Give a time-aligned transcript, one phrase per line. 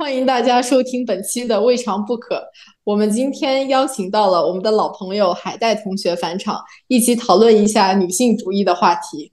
[0.00, 2.36] 欢迎大家收听本期的《未尝不可》。
[2.84, 9.30] 我们今天邀请到了我们的老朋友海带同学返场，一起讨论一下女性主义的话题。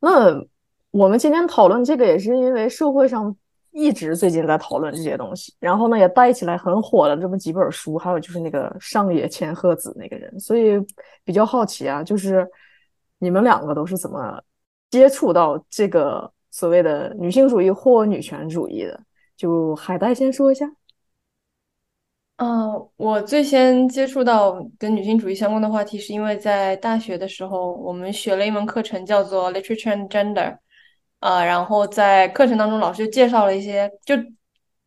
[0.00, 0.44] 那
[0.90, 3.34] 我们今天讨论这个，也是因为社会上
[3.72, 10.74] 一直最近在讨论这些东西，然后呢也带起来很火的这么几本书，还有就是那个上野千鹤子那个人，所以
[11.24, 12.46] 比较好奇啊，就是
[13.20, 14.38] 你们两个都是怎么
[14.90, 19.00] 接触到这个所谓的女性主义或女权主义的？
[19.36, 20.74] 就海带先说一下。
[22.36, 30.58] 嗯，我最先接触到跟女性主义相关的话题，是因为在大学的时候，我们学了一门课程叫做 Literature and Gender，
[31.20, 34.16] 啊，然后在课程当中，老师就介绍了一些，就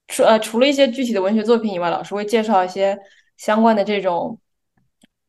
[0.10, 2.98] 除呃除了一些具体的文学作品以外，老师会介绍一些
[3.38, 4.38] 相关的这种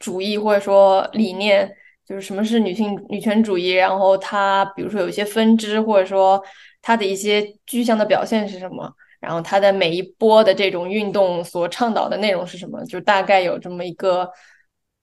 [0.01, 1.73] 主义或者说理念，
[2.05, 6.43] 就是什么是女性女权主义，然后它比如说有一些分支，或者说
[6.83, 8.93] 它的一些具象的表现是什么。
[9.21, 12.85] 然后它的每一波的这种运动所倡导的内容是什么？
[12.85, 14.31] 就大概有这么一个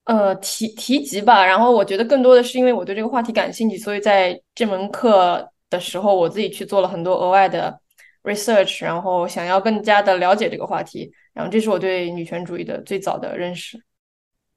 [0.04, 1.44] 呃提提及吧。
[1.44, 7.78] 然后我觉得更多的是因为我对这个话题感兴趣，所以在这门课的时候，我自己去做了很多额外的
[8.22, 11.10] research，然后想要更加的了解这个话题。
[11.32, 13.78] 然后这是我对女权主义的最早的认识。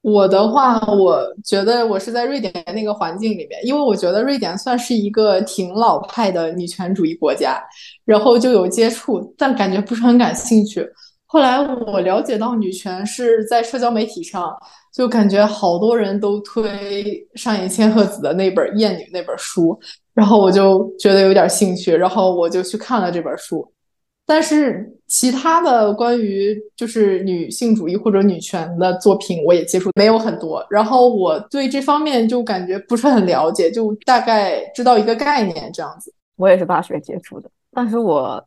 [0.02, 7.62] 我的话，我觉得我是在瑞典那个环境里面，因为我觉得瑞典算是一个挺老派的女权主义国家，
[8.06, 10.88] 然后就有接触，但感觉不是很感兴趣。
[11.26, 14.50] 后来我了解到女权是在社交媒体上，
[14.92, 19.78] 就感觉好多人都推上野千鹤子的那本《厌女》那本书，
[20.14, 23.70] 然后我就觉得有点兴趣，然后我就去看了这本书。
[24.30, 30.64] 但是其他的关于就是女性主义或者女权的作品，我也接触没有很多。
[30.70, 36.14] 然后我对这方面就感觉不是很了解，就大概知道一个概念这样子。
[36.36, 38.40] 我也是大学接触的，但是我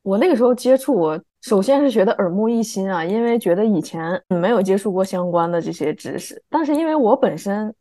[0.00, 6.42] 我那个时候接触，我首先是觉得耳目一新啊，因为觉得以前没有接触过相关的这些知识。
[6.48, 7.74] 但是因为我本身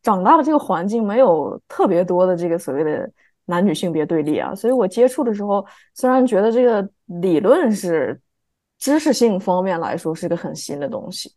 [0.00, 3.10] 长大的这个环境没有特别多的这个所谓的。
[3.46, 8.18] 男女性别对立啊，所以我接触的时候，虽然觉得这个理论是
[8.78, 11.32] 知识性方面来说是个很新的东西，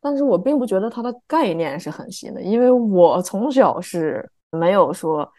[0.00, 5.30] 但是我并不觉得它的概念是很新的，因为我从小是没有说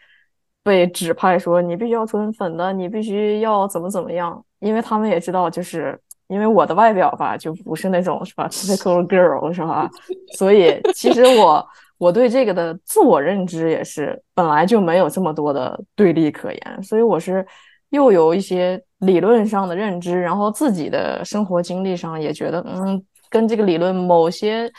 [0.62, 9.90] 被指派说你必须要纯粉的，你必须要怎么怎么样，因为他们也知道，就是因为我的外表吧，就不是那种是吧，typical girl 是吧，
[10.38, 11.66] 所以其实我。
[12.00, 17.46] 我对这个的自我认知也是本来就没有这么多的对立可言，所以我是
[17.90, 24.72] 又有一些理论上的认知，然后自己的生活经历上也觉得，嗯，跟这个理论某些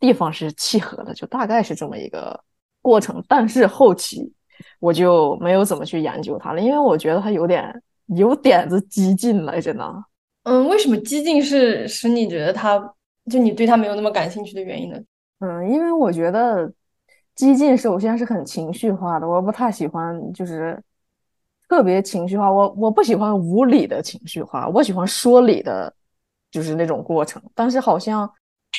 [0.00, 2.38] 地方是契合的，就大概是这么一个
[2.82, 3.22] 过程。
[3.28, 4.32] 但是后期
[4.80, 7.72] 我就没有怎么去研究它了，因为我觉得它有点
[8.06, 9.88] 有点子激进来着呢。
[10.42, 12.76] 嗯，为什么激进是使你觉得它
[13.30, 14.98] 就你对它没有那么感兴趣的原因呢？
[15.38, 16.72] 嗯，因为我觉得
[17.34, 20.82] 激进首先是很情绪化的，我不太喜欢就是
[21.68, 22.50] 特别情绪化。
[22.50, 25.92] 我我不喜欢无理的情绪化，我喜欢说理的，
[26.50, 27.42] 就是那种过程。
[27.54, 28.26] 但是好像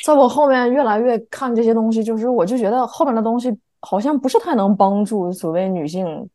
[0.04, 6.28] 在我后面越来越看这些东西，就是我就觉得后面的东西好像不是太能帮助所谓女性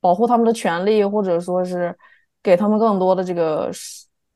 [0.00, 1.96] 保护她们的权利，或者说是
[2.42, 3.70] 给他们更多的这个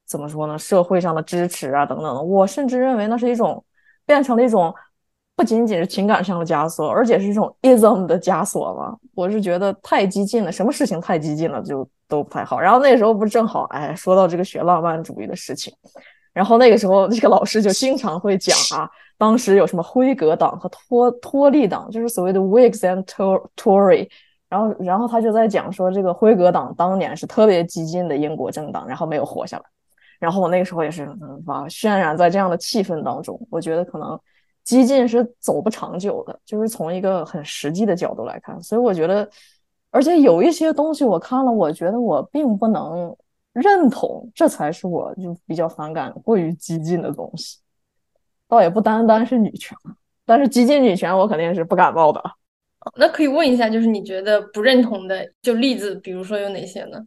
[0.07, 0.57] 怎么说呢？
[0.57, 2.23] 社会上的支持啊等等的。
[2.23, 3.65] 我甚至认为那是一种
[4.07, 4.73] 变成了一种。
[5.41, 8.95] 不仅仅是情感上的枷锁，而且是这种 ism 的枷锁嘛。
[9.15, 12.61] 我是觉得太激进了，什么事情太激进了就都不太好。
[12.61, 15.73] 然后那时候不正好，哎，说到这个学浪漫主义的事情，
[16.35, 18.87] 然后那个时候这个老师就经常会讲啊，
[19.17, 23.03] 当时有什么辉格党和托托利党，就是所谓的 Whigs and
[23.57, 24.11] Tory。
[24.51, 29.65] 然后，然后他就在讲说，这个辉格党当年是特别激进的英国政党，然后没有活下来。
[30.19, 34.21] 然后我那个时候也是，嗯，把渲染在这样的气氛当中，我觉得可能。
[34.65, 39.29] 激进是走不长久的，就是从一个很实际的角度来看，所以我觉得，
[39.91, 43.17] 而且有一些东西我看了，我觉得我并不能
[43.53, 47.59] 认同，这才是我就比较反感过于激进的东西。
[48.47, 49.77] 倒也不单单是女权，
[50.27, 52.23] 但是激进女权我肯定是不感冒的。
[52.97, 56.99] 那可以问一下，就是你觉得不认同的，就例子，比如说有哪些呢？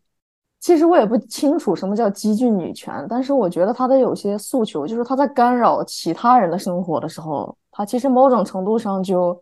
[0.63, 9.37] 其实我也不清楚什么叫激进女权，但是我觉得她的有些诉求，就是她在干扰其他人的生活的时候，她其实某种程度上就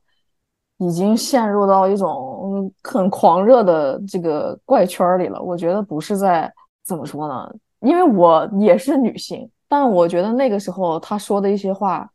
[0.80, 5.40] 已经陷入到一种很狂热的这个怪圈里了。
[5.40, 6.52] 我觉得不是在
[6.84, 7.54] 怎么说呢？
[7.82, 12.10] 因为我也是女性，但我觉得那个时候她说的一些话，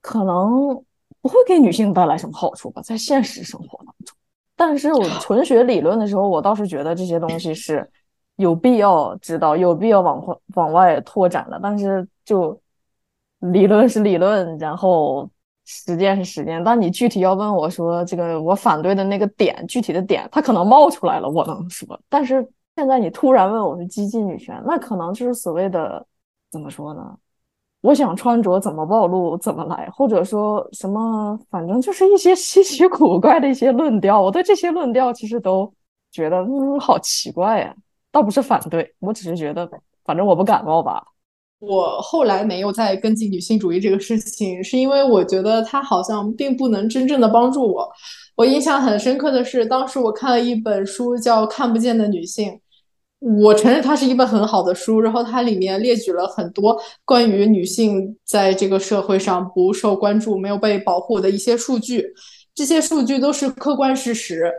[0.00, 0.74] 可能
[1.20, 4.16] 不会给女性带来什么好处吧，在现实生活当中。
[4.56, 7.86] 但是我 纯学理论的时候，我倒是觉得这些东西是。
[8.36, 11.58] 有必要知道，有必要往往往外拓展了。
[11.62, 12.58] 但是就
[13.40, 15.28] 理论是理论，然后
[15.64, 16.62] 实践是实践。
[16.62, 21.98] 但你具体要问我说这个我反对的那个点，具体的点，它可能冒出来了，我能说。
[22.08, 22.46] 但是
[22.76, 26.04] 现在你突然问我是激进女权，那可能就是所谓的
[26.50, 27.16] 怎么说呢？
[27.82, 34.22] 我想穿着怎么暴露怎么来，或者说什么，反正就是一些稀奇 古怪的一些论调。
[34.22, 35.70] 我对这些论调其实都
[36.10, 37.76] 觉得，嗯，好奇怪呀。
[38.14, 39.68] 倒不是反对，我只是觉得，
[40.04, 41.02] 反正我不感冒吧。
[41.58, 47.90] 我后来没有再跟进女性主义这个事情，是因为我觉得它好像并不能真正的帮助我。
[48.36, 52.52] 我印象很深刻的是，当时我看了一本书叫《看不见的女性》。
[53.42, 62.06] 我承认它是一本很好的书，然后它里面列举了很多关于女性在这个社会上不受关注、没有被保护的一些数据，
[62.54, 64.52] 这些数据都是客观事实。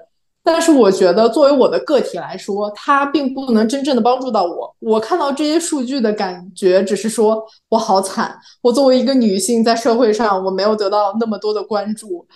[0.45, 4.75] 但是我觉得，作为我的个体来说，它并不能真正的帮助到我。
[4.80, 12.27] 我看到这些数据的感觉，只是说我好惨，我作为一个女性在社会上，我没有得到那么多的关注，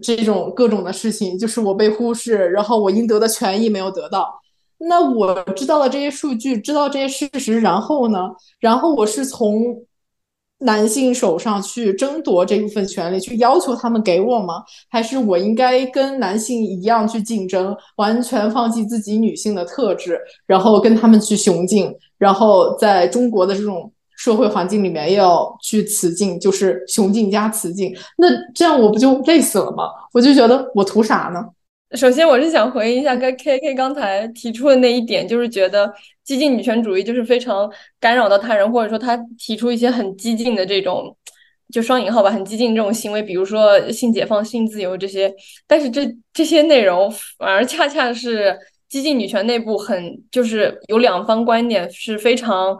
[0.00, 4.40] 这种各种的事情，就是我被忽视，然后我应得的权益没有得到。
[4.78, 8.30] 那我知道了这些数据，知道这些事实，然后呢？
[8.58, 9.76] 然后我是从
[10.64, 14.62] 男性手上去争夺这部分权利，去要求他们给我吗？
[14.90, 21.94] 还是我应该跟男性一样去竞争，完全放弃自己女性的特质，然后跟他们去雄竞？
[22.18, 27.94] 然后在中国的这种社会环境里面，要去雌竞，就是雄竞加雌竞。
[28.16, 29.84] 那这样我不就累死了吗？
[30.12, 31.44] 我就觉得我图啥呢？
[31.96, 35.92] 首先，我是想回应一下跟 K K 刚才提出的那一点，就是觉得
[36.24, 41.16] 激进女权主义就是非常干扰到他人，或者说他提出一些很激进的这种，
[41.72, 45.32] 就双引号吧，很激进这种行为，比如说性解放、性自由这些。
[45.66, 52.78] 但是这这些内容反而恰恰是激进女权内部很就是有两方观点是非常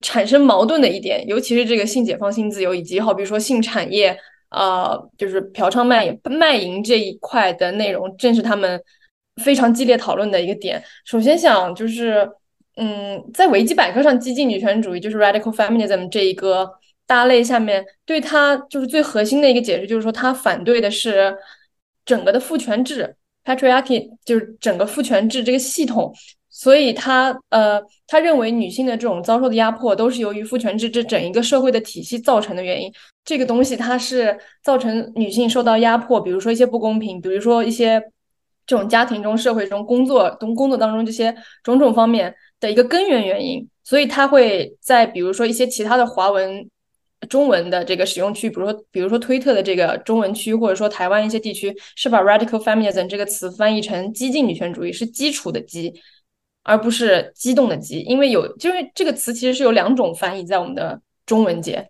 [0.00, 4.18] 产生矛盾的一点，尤其是这个性解放、性自由，以及好比说性产业。
[4.50, 8.82] 呃，就是嫖娼卖卖淫这一块的内容，正是他们
[9.44, 10.82] 非常激烈讨论的一个点。
[11.04, 12.26] 首先想就是，
[12.78, 16.70] 嗯，在维基百科上，激进女权主义就是 radical feminism 这一个
[17.06, 21.36] 大类下面，对它就是最核心的一个解释，就是说它反对的是
[22.06, 26.14] 整个的父权制 patriarchy，就是整个父权制这个系统。
[26.50, 32.92] 所以他呃，他认为女性的这种遭受的压迫都是由于父权制这整一个社会的体系造成的原因。
[33.24, 38.02] 这个东西它是造成女性受到压迫，比如说一些不公平，比如说一些
[38.66, 41.32] 这种家庭中、社会中、工作中、工作当中这些
[41.62, 43.68] 种种方面的一个根源原因。
[43.84, 46.68] 所以它会在比如说一些其他的华文。
[47.28, 55.92] 中文的这个使用区，比如说，比如说推特的这个中文区，或者说台湾一些地区，是把 radical feminism 这个词翻译成激进女权主义，是基础的激。
[56.62, 61.88] 而不是激动的激，因为有，就是这个词其实是有两种翻译在我们的中文界，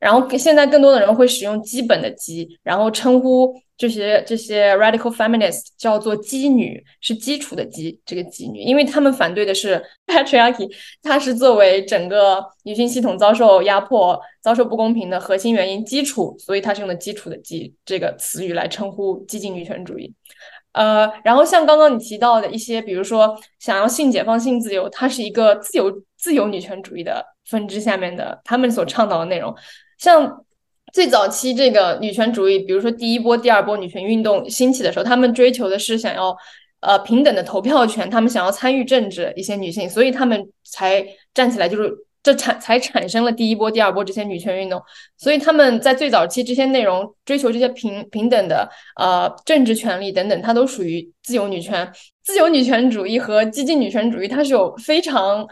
[0.00, 10.68] 然后现在更多的人会使用基本的基，然后称呼这些这些 radical feminist 叫做基女，是基础的基，这个基女，因为他们反对的是 patriarchy，
[11.02, 20.14] 它是作为整个女性系统遭受压迫、遭受不公平的核心原因基础，所以它是用的基础的基这个词语来称呼激进女权主义。
[20.72, 29.54] 呃，然后像刚刚你提到的一些，比如说想要性解放、性自由，它是一个自由自由女权主义的分支下面的，他们所倡导的内容。
[30.00, 30.44] 像
[30.92, 36.36] 最早期这个女权主义，比如说第一波、第二波女权运动兴起的时候，他们追求的是想要
[36.80, 41.94] 呃平等的投票权，他们想要参与政治，一些女性，所以他们才站起来，就是。
[42.22, 44.78] 这产才产生了第一波、第二波这些女权运动，
[45.16, 51.90] 所以他们在最早期这些内容追求这些平平等的呃政治权利等等，它都属于自由女权。
[52.22, 55.48] 自由女权主义和激进女权主义它是有非常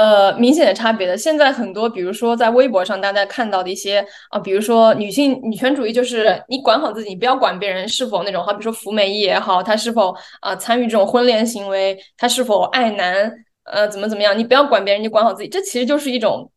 [0.00, 1.16] 呃明显的差别的。
[1.16, 13.32] 现在很多比如说在微博上大家看到的一些啊，比如说女性女权主义就是你管好自己，你不要管别人是否那种，好比说服美役也好，她是否啊参与这种婚恋行为，她是否爱男。
[13.64, 14.36] 呃，怎么怎么样？
[14.36, 15.48] 你不要管别人，你管好自己。
[15.48, 16.50] 这其实就是一种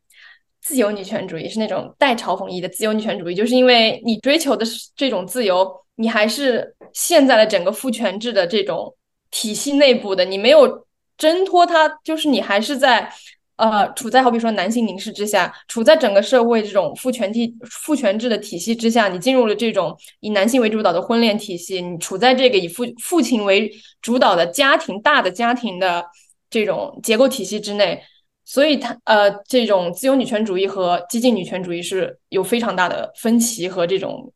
[0.61, 3.35] 自由女权主义，是那种带嘲讽意的自由女权主义。
[3.35, 8.95] 就是因为你追求的是这种自由，你还是陷在了整个父权制的这种
[9.29, 13.07] 体系内部的，你没有挣脱它，就是你还是在
[13.57, 26.05] 呃处在好比说男性凝视之下，处在整个社会这种父权体父权制的体系之下，你进入了这种以男性为主导的婚恋体系，你处在这个以父父亲为主导的家庭大的家庭的。
[26.49, 27.99] 这种结构体系之内，
[28.45, 34.31] 所以它呃，这种自由女权主义和激进女权主义是有非常大的分歧和这种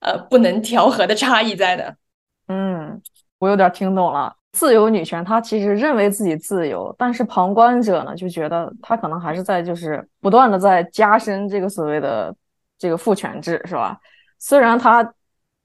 [0.00, 1.94] 呃不能调和的差异在的。
[2.48, 3.00] 嗯，
[3.38, 4.34] 我有点听懂了。
[4.52, 12.34] 自由女权，她其实认为自己自由，但是旁观者呢就觉得她可能还是在就是不断的在加深这个所谓的
[12.78, 13.98] 这个父权制，是吧？
[14.38, 15.14] 虽然她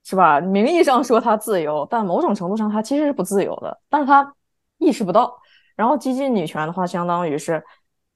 [0.04, 4.34] 是吧名义上说她自由，但某种程度上她其实是不自由的，但是她
[4.78, 5.36] 意识不到。
[5.76, 7.62] 然后激进女权的话，相当于是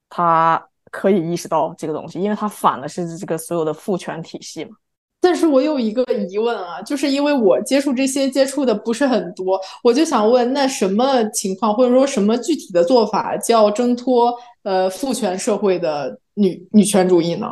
[0.08, 4.76] 她可以意识到这个东西，因为她反的是这个所有的父权体系嘛。
[5.22, 14.34] 但是我有一个疑问啊，就是因为我接触这些接触的不是很多，我就想问，那什么情况或者说什么具体的做法叫挣脱
[14.64, 17.48] 呃父权社会的女女权主义呢？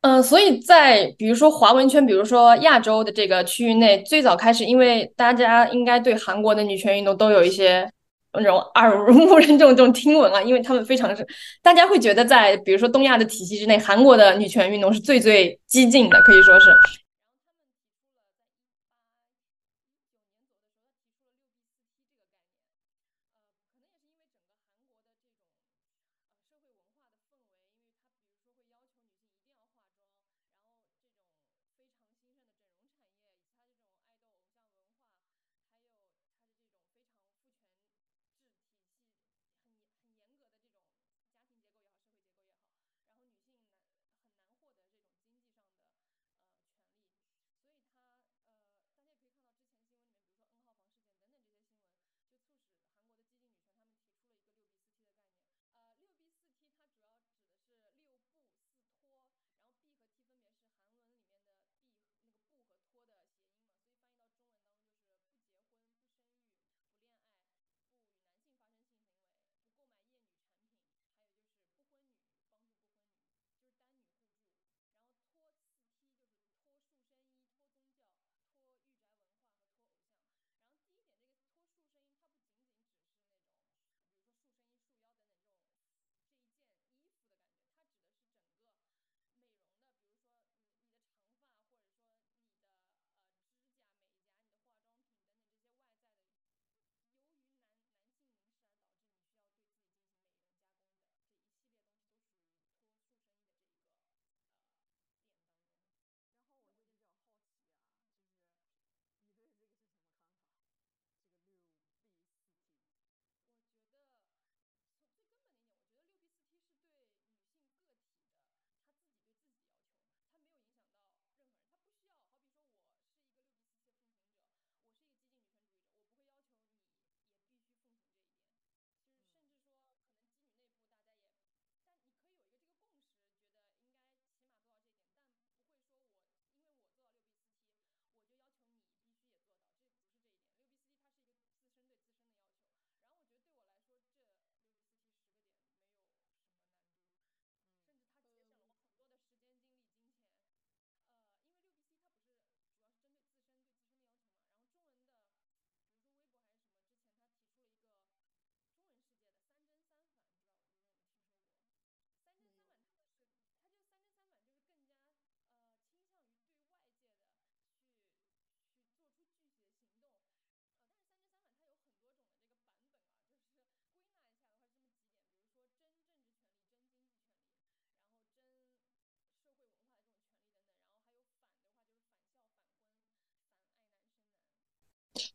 [0.00, 7.88] 嗯，所以在比如说华文圈，比如说亚洲的这个区域内，最早开始，因为大家应该对韩国的女权运动都有一些
[8.32, 11.26] 那种 耳濡目染这种这种听闻啊，因为他们非常是
[11.62, 16.66] 大家会觉得在比如说东亚的体系之内，韩国的女权运动是最最激进的，可以说是。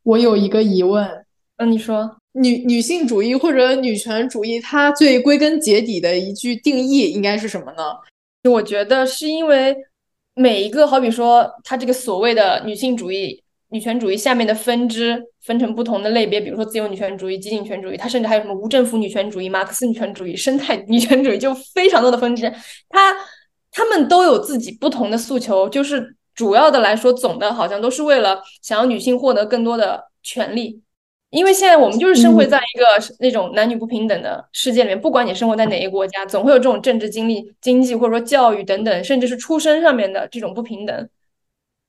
[0.03, 1.05] 我有一个疑问，
[1.57, 7.83] 嗯，你说女女性主义或者女权主义，它最归根结底的一句定义应该是什么呢？
[8.49, 9.75] 我觉得是因为
[10.33, 22.51] 每一个，好比说，它这个所谓的女性主义、女权主义下面的分支分成不同的类别，比如说自由女权主义、激进女权主义，它甚至还有什么无政府女权主义、马克思女权主义、生态女权主义，就非常多的分支。
[22.89, 23.13] 它
[23.71, 26.15] 他们都有自己不同的诉求，就是。
[26.39, 30.81] 主要的来说，总的好像都是为了想要女性获得更多的权利，
[31.31, 32.85] 因为现在我们就是生活在一个
[33.19, 41.09] 那种男女不平等的世界里面，不管你生活在哪个国家，总会有这种政治、经历、经济或者说教育等等，甚至是出身上面的这种不平等。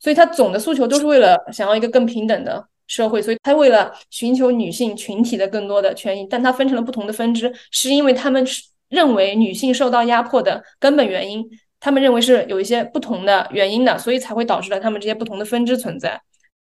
[0.00, 8.44] 所以，他总的诉求都是为了想要一个更平等的社会，所以他为了寻求女性群体的更多的权益，但他分成了不同的分支，是因为他们
[8.88, 11.48] 认为女性受到压迫的根本原因。
[11.80, 16.20] 他们认为是有一些不同的原因的，所以才会导致了他们这些不同的分支存在。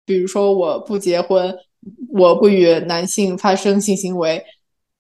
[0.05, 1.55] 比如说，我不结婚，
[2.13, 4.43] 我不与男性发生性行为。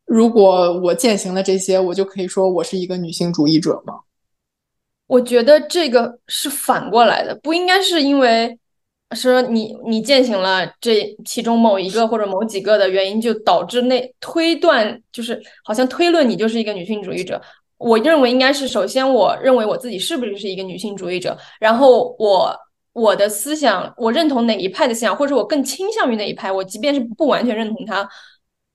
[0.04, 3.94] 如果我践行了这些，我就可以说我是一个女性主义者吗？
[5.06, 8.58] 我觉得这个是反过来的，不应该是因为，
[9.14, 17.40] 说你你践行了这其中某一个或者某几个的原因，就导致那推断就是好像推论你就是一个女性主义者。
[17.82, 22.56] 我认为应该是首先我认为我自己是不是是一个女性主义者，然后我
[22.92, 28.08] 我的思想我认同哪一派的思想，或者我更倾向于哪一派，我即便是不完全认同他，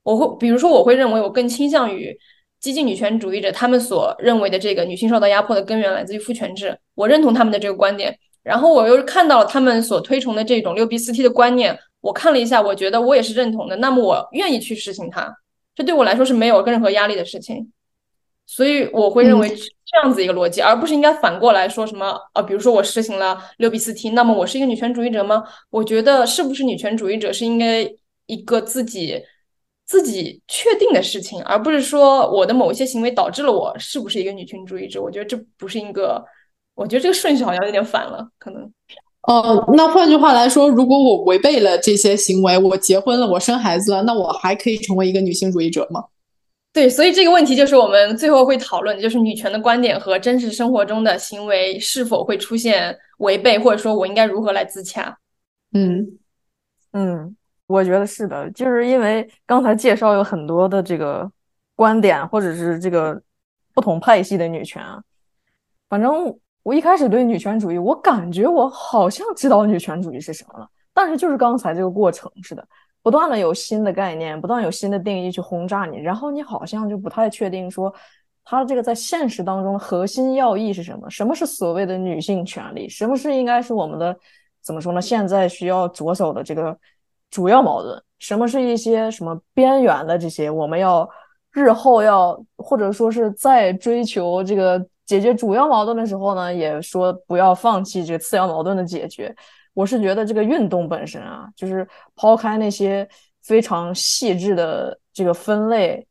[0.02, 2.16] 我会比如说我会认为我更倾向于
[2.60, 8.18] 激进女权主义者他们所认为的这个女性受到压迫的根源来自于父权制，我认同他们的这个观点。
[8.42, 13.76] 然后我又看到了他们所推崇的这种六 B 四 T 的观念，我看了一下，我觉得我也是认同的。
[13.76, 15.34] 那么我愿意去实行它，
[15.74, 17.70] 这对我来说是没有任何压力的事情。
[18.48, 22.40] 所以我会认为这样子一个逻辑，而不是应该反过来说什么啊？
[22.40, 25.44] 比如说我实行了六比四 T，那么我是一个女权主义者吗？
[25.68, 27.86] 我觉得是不是女权主义者是应该
[28.26, 29.22] 一个自己
[29.84, 35.02] 自己确定的事情，而不是说我的某一些行为导致了我是不是一个女权主义者。
[35.02, 36.24] 我觉得这不是一个。
[36.74, 38.62] 我觉得这个顺序好像有点反了，可能。
[39.22, 46.04] 哦，那换句话来说，如果我违背了这些行为，我结婚了，我生孩子了，那我还可以成为一个女性主义者吗？
[46.78, 55.18] 对，所以这个问题就是我们最后会讨论，就是女权的观点和真实生活中的行为是否会出现违背，或者说我应该如何来自洽？
[55.72, 56.06] 嗯
[56.92, 61.28] 嗯，我觉得是的，就是因为刚才介绍有很多的这个
[61.74, 63.20] 观点，或者是这个
[63.74, 65.02] 不同派系的女权啊，
[65.88, 66.32] 反正。
[66.64, 72.62] 我一开始对女权主义，我感觉我好像知道女权主义是什么了，但是就是刚才这个过程似的，
[73.08, 77.90] 不断的有新的概念，不断有新的定义去轰炸你，然后你好像就不太确定说，
[78.44, 81.08] 它这个在现实当中的核心要义是什么？
[81.08, 82.86] 什么是所谓的女性权利？
[82.86, 84.14] 什么是应该是我们的
[84.62, 85.00] 怎么说呢？
[85.00, 86.78] 现在需要着手的这个
[87.30, 87.98] 主要矛盾？
[88.18, 91.08] 什么是一些什么边缘的这些我们要
[91.50, 94.86] 日后要或者说是在追求这个？
[95.08, 99.34] 解决主要矛盾的时候呢，也说不要放弃这个次要矛盾的解决。
[99.78, 103.08] 我是觉得这个运动本身啊，就是抛开那些
[103.44, 106.04] 非常细致的这个分类，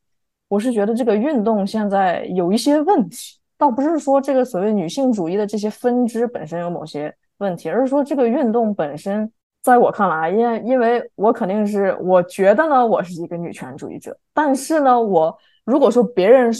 [0.48, 9.30] 我是觉得这个运动现在有一些问题，倒不是说这个所谓女性主义的这些分支本身有某些问题，而是说这个运动本身，
[9.62, 16.50] 在我看来，因因为我肯定是我觉得呢，我是一个女权主义者，但是呢，我如果说别人。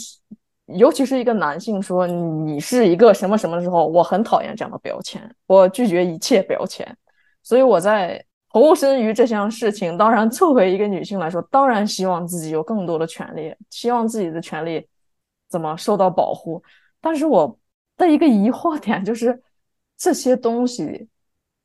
[0.77, 6.87] 尤其是一个男性说你是一个什么什么的时候，我很讨厌这样的标签，我拒绝一切标签。
[7.43, 9.97] 所以我在投身于这项事情。
[9.97, 14.87] 当然，作为一个女性来说，当然希望自己有更多的权利，希望自己的权利
[15.49, 16.63] 怎么受到保护。
[17.01, 17.59] 但是我
[17.97, 19.41] 的一个疑惑点就是，
[19.97, 21.09] 这些东西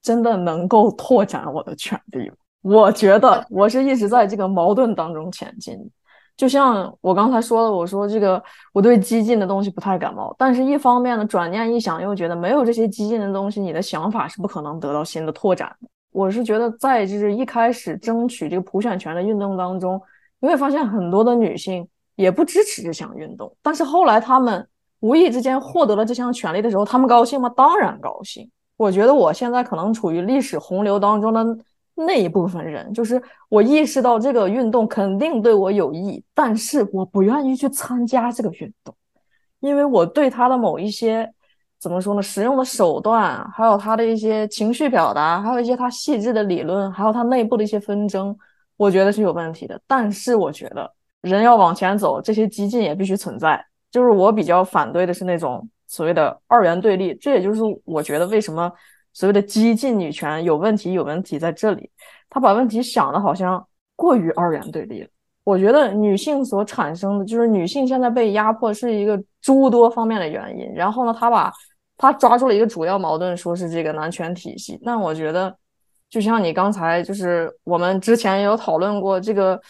[0.02, 2.36] 真的能够拓展我的权利吗？
[2.62, 5.78] 我觉得我是一直在这个矛盾当中前进。
[6.36, 8.42] 就像我刚才说的，我说这个
[8.74, 15.88] 我对激进的东西不太感冒，但是一方面呢，转念一想，又觉得没有这些激进的东西，你的想法是不可能得到新的拓展的。
[16.12, 20.02] 我是觉得，在就是一开始争取这个普选权的运动当中，
[20.40, 24.68] 你会发现很多的女性也不支持这项运动，但是后来她们
[25.02, 27.48] 无意之间获得了这项权利的时候，她们高兴吗？
[27.56, 28.50] 当然高兴。
[28.76, 31.58] 我觉得我现在可能处于历史洪流当中的。
[32.06, 38.96] 那一部分人，就是我意识到这个运动肯定对我有益，但是我不愿意去参加这个运动，
[39.60, 41.32] 因为我对他的某一些
[41.80, 48.36] 怎么说呢，使用的手段，还有他的一些情绪表达，还有一些他细致的理论，还有他内部的一些纷争，
[48.78, 49.80] 我觉得是有问题的。
[49.88, 53.64] 但是我觉得人要往前走，这些激进也必须存在。
[53.92, 58.72] 就是我比较反对的是那种所谓的二元对立，这也就是我觉得为什么。
[59.14, 61.90] 所谓的激进女权有问题，有问题在这里，
[62.30, 65.10] 他把问题想的好像过于二元对立了。
[65.44, 70.74] 我觉得女性所产生的就是女性现在被压迫是一个诸多方面的原因。
[70.74, 71.52] 然后呢，他把
[71.98, 74.80] 他抓住了一个主要矛盾，说是这个男权体系。
[74.82, 75.54] 那我觉得，
[76.10, 79.62] 就像你刚才就是我们之前也有讨论过，这个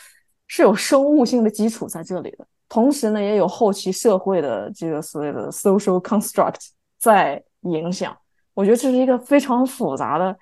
[0.47, 8.15] 是有生物性的基础在这里的，同时呢，也有后期社会的这个所谓的 social construct 在影响。
[8.53, 10.37] 我觉得这是一个非常复杂的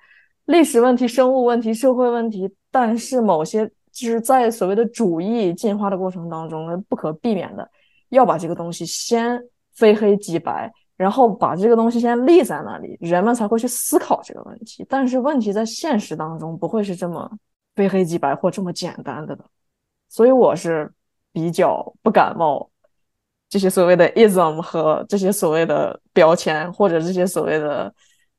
[0.46, 7.70] 历史问题、生物问题、社会问题，但是某些就是在所谓的主义进化的过程当中，不可避免的
[8.08, 9.40] 要把这个东西先
[9.74, 14.84] 非黑即白，然后把这个东西先立在那里，人们才会去思考这个问题。
[14.88, 17.30] 但是问题在现实当中不会是这么
[17.76, 19.38] 非黑即白或这么简单的，
[20.08, 20.92] 所以我是
[21.32, 22.68] 比较不感冒。
[23.52, 27.92] 这些所谓的 ism 和这些所谓的标签，或者这些所谓的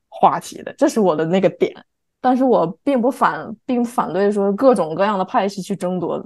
[0.10, 1.72] 话题的，这是我的那个点。
[2.20, 6.26] 但是我并不反，并反对说各种各样的派系去争夺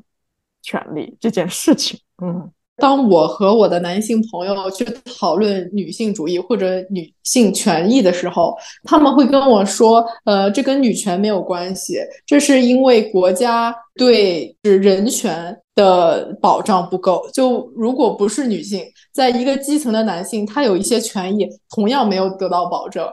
[0.62, 2.00] 权利这件事情。
[2.24, 4.86] 嗯当我和我的男性朋友去
[5.20, 17.30] 讨论女性主义或者女性权益的时候，他们会跟我说：“呃，这跟女权没有关系，这是因为国家对人权的保障不够。
[17.32, 23.08] 就如果不是女性，在一个基层的男性，他有一些权益同样没有得到保证。”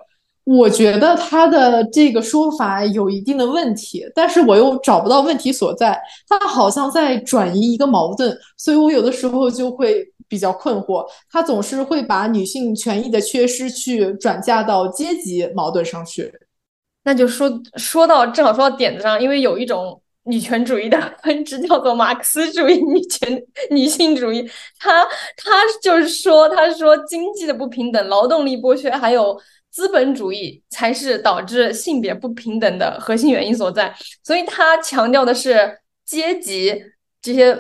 [0.46, 5.98] 我觉得他的这个说法有一定的问题，但是我又找不到问题所在。
[6.29, 11.03] 他好像在转移一个矛盾，所以我有的时候就会比较困惑。
[11.31, 16.31] 他总是会把女性权益的缺失去转嫁到阶级矛盾上去。
[17.05, 25.04] 那就说说到正好说到点子上，因为有一种女权主义的 分支叫做马克思主义女权女性主义，他
[25.37, 29.40] 他就是说，他说经济的不平等、劳动力剥削，还有。
[29.74, 36.80] 资本主义才是导致性别不平等的核心原因所在，所以他强调的是阶级
[37.20, 37.58] 这些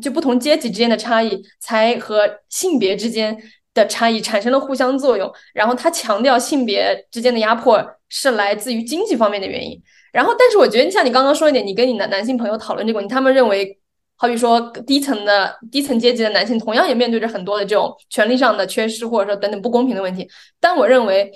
[0.00, 3.36] 就不同阶级之间的差异，才和性别之间
[3.74, 5.28] 的差异产生了互相作用。
[5.52, 9.82] 然后他强调性别之间的压迫是来自于经济方面的原因。
[10.16, 13.78] 然后，但是我觉得像你刚刚说一点，你跟你的男性朋友讨论这个问题，他们认为，
[14.16, 20.28] 好比说低层的低层阶级的男性同样也面对着很多的这种权利上的缺失，或者说等等不公平的问题。
[20.58, 21.30] 但我认为。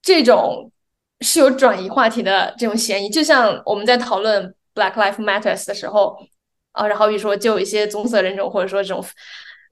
[0.00, 0.70] 这种
[1.20, 6.16] 是有转移话题的这种嫌疑，就像我们在讨论 Black Life Matters 的时候，
[6.72, 9.04] 啊，然后好比说就有一些棕色人种或者说这种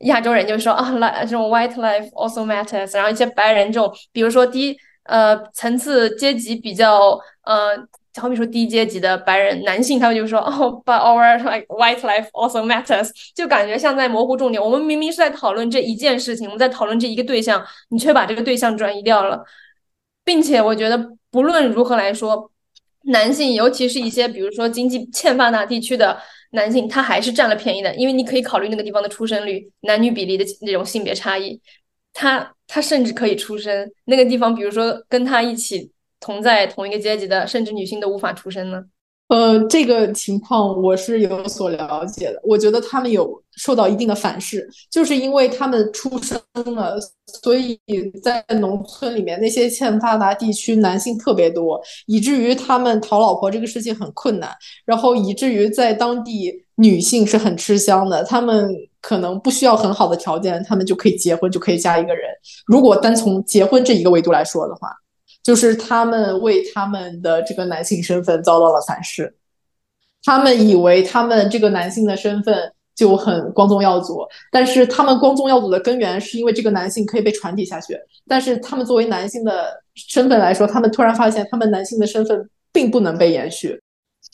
[0.01, 7.79] 亚洲人就说啊，来这种 White Life also matters，然后一些白人这种，比如说低呃层次阶级比较呃，
[8.17, 14.63] 好比说低阶级的白人男性，他们就说哦，But our like White Life also matters，就感觉像在模糊重点。
[14.63, 19.45] 我们明明是在讨论这一件事情，我们在讨论这一个对象，你却把这个对象转移掉了。
[20.25, 22.51] 并且我觉得，不论如何来说，
[23.03, 26.19] 男性，尤其是一些比如说经济欠发达地区的
[26.51, 31.61] 男性，他还是占了便宜的，因为你可以考虑那个地方的出生率、男女比例的那种性别差异，
[32.13, 38.83] 他他甚至可以出生那个地方，比如说跟他一起同在同一个阶级的，甚至女性都无法出生呢。
[39.29, 42.41] 呃，这个情况我是有所了解的。
[42.45, 46.41] 我觉得他们有受到一定的反噬，就是因为他们出生
[46.77, 46.97] 了，
[47.43, 47.77] 所以
[48.23, 54.49] 在农村里面那些欠发达地区男性特别多，以至于他们讨老婆这个事情很困难。
[54.85, 62.31] 然后以至于在当地女性是很吃香的，他们可能不需要很好的条件，他们就可以结婚，就可以嫁一个人。
[62.65, 64.89] 如果单从结婚这一个维度来说的话。
[65.47, 69.33] 就是他们为他们的这个男性身份遭到了反噬，
[70.25, 83.81] 他们以为他们这个男性的身份就很光宗耀祖，但是他们光宗耀祖的根源是因为这个男性可以被传递下去，但是他们作为男性的身份来说，他们突然发现他们男性的身份并不能被延续，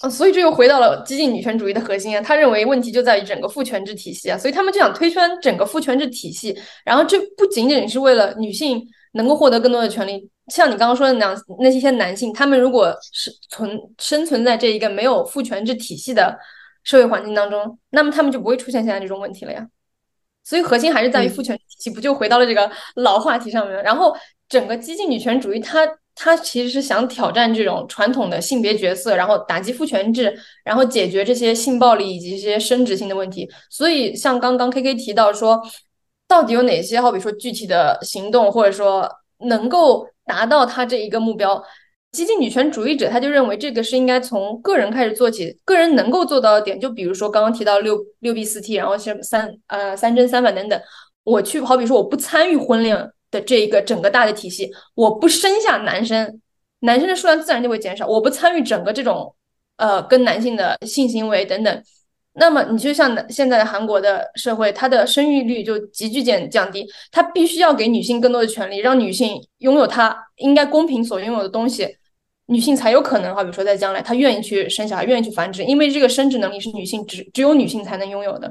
[0.01, 10.29] 呃，所以这又回到了激进女权主义的核心啊，他认为问题就在于整个父权制体系啊，所以他们就想推翻整个父权制体系，然后这不仅仅是为了女性能够获得更多的权利。
[10.49, 16.37] 像你刚刚说的那样，那些男性，他们如果是存生存在这一个没有父权制体系的
[16.83, 19.67] 社会环境当中，那么他们就不会出现现在这种问题了呀。
[20.45, 23.81] 所以核心还是在于父权体系，不就回到了这个老话题上面？
[23.85, 24.13] 然后
[24.49, 33.49] 整个激进女权主义，它它其实是想挑战这种传统的性别角色，然后打击父权制，然后解决这些性暴力以及一些生殖性的问题。
[33.71, 35.63] 所以像刚刚 K K 提到说，
[36.33, 39.07] 到底有哪些好比说具体的行动，或者说
[39.41, 40.07] 能够。
[40.25, 41.61] 达到他这一个目标，
[42.13, 50.81] 激进女权主义者他就认为这个是应该从个人开始做起，个人能够做到的点，就比如说刚刚提到六六 B 四 T，然后是三呃三真三反等等。
[51.25, 52.97] 我去好比说我不参与婚恋
[53.33, 56.41] 的这一个整个大的体系，我不生下男生，
[56.79, 58.07] 男生的数量自然就会减少。
[58.07, 59.35] 我不参与整个这种
[59.77, 61.83] 呃跟男性的性行为等等。
[62.35, 71.87] 那么你就像现在的韩国的社会，它的生育率就急剧减降低，它必须要给女性更多的权利，让女性拥有她应该公平所拥有的东西，
[72.47, 78.51] 女性才有可能，好比如说在将来她愿意去生小孩，愿意去繁殖，因为这个生殖能力是女性只只有女性才能拥有的，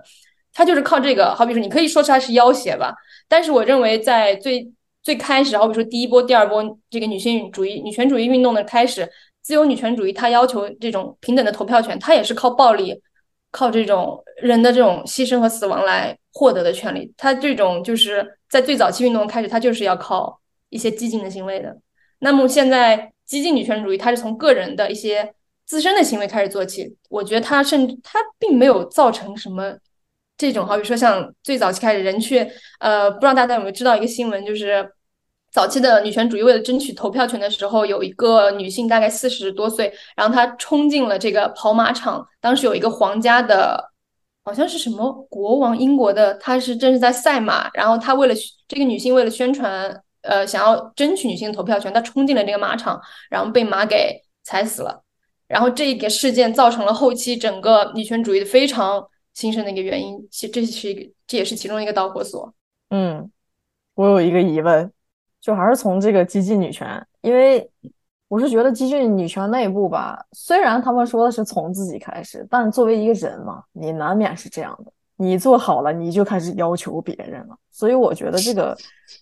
[0.53, 2.93] 她就是靠这个，好比说你可以说出来是要挟吧，
[3.27, 9.09] 但是我认为在最最开始，好比说第一波、第二波这个女性主义、女权主义运动的开始，
[9.41, 13.01] 自由女权主义它要求这种平等的投票权，它也是靠暴力。
[13.51, 21.77] 靠这种人的这种牺牲和死亡来获得的权利，他这种就是在最早期运动开始，他就是要靠一些激进的行为的。
[22.19, 25.33] 那么现在激进女权主义，它是从个人的一些
[25.65, 26.95] 自身的行为开始做起。
[27.09, 29.75] 我觉得它甚至它并没有造成什么
[30.37, 34.91] 这种，好比说像最早期开始人去，呃，不知道大家有没有知道一个新闻，就是。
[35.51, 42.25] 早期的女权主义为了争取投票权的时候，有一个女性大概四十多岁，然后她冲进了这个跑马场。
[42.39, 43.91] 当时有一个皇家的
[44.43, 48.33] 好像是什么国王，英国的，他是正是在赛马，然后他为了
[48.67, 55.03] 这个女性为了宣传，呃，想要争取女性投票权，她冲进了这个马场，然后被马给踩死了。
[55.47, 62.53] 然后这一个事件造成了后期整个女权主义的非常兴盛的一个原因，其这是一个这也是其中一个导火索。
[62.89, 63.29] 嗯，
[63.95, 64.91] 我有一个疑问，
[65.41, 67.67] 就还是从这个激进女权，因为
[68.27, 78.77] 我是觉得激进女权内部吧，虽然他们说的是从自己开始，但作为一个人嘛，你难免是这样的，你做好了你就开始要求别人了，所以我觉得这个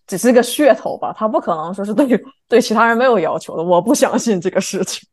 [0.05, 5.07] 只是个噱头吧，他不可能说是对对其他人没有要求的，我不相信这个事情。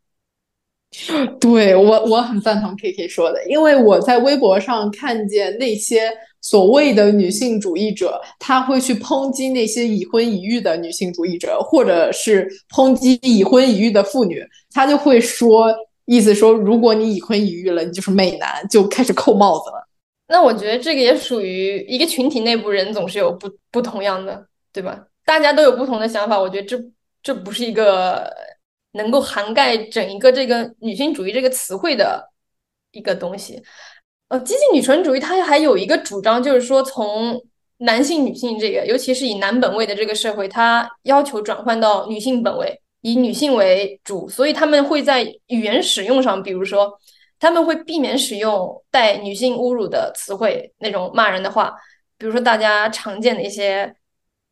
[1.38, 15.74] 对我，我很赞同 K K 说的，因为我在微博上看见那些所谓的女性主义者，他会去抨击那些已婚已育的女性主义者，或者是抨击已婚已育的妇女，他就会说，
[16.06, 19.86] 意思说，如果你已婚已育了，你就是美男，就开始扣帽子了。
[20.28, 24.98] 那我觉得这个也属于一个群体内部人总是有不不同样的，对吧？
[25.26, 26.80] 大家都有不同的想法，我觉得这
[27.22, 28.32] 这不是一个。
[28.96, 32.32] 能够涵盖整一个这个女性主义这个词汇的
[32.92, 33.62] 一个东西，
[34.28, 37.40] 呃，激进女权主义它还有一个主张，就是说从
[37.78, 46.92] 男性、女性这个，尤其是以男本位的这个社会，它要求转换到女性本位，以女性为主，所以他们会在语言使用上，比如说
[47.38, 51.74] 他们会避免使用带女性侮辱的词汇，那种骂人的话，
[52.18, 53.94] 比如说大家常见的一些。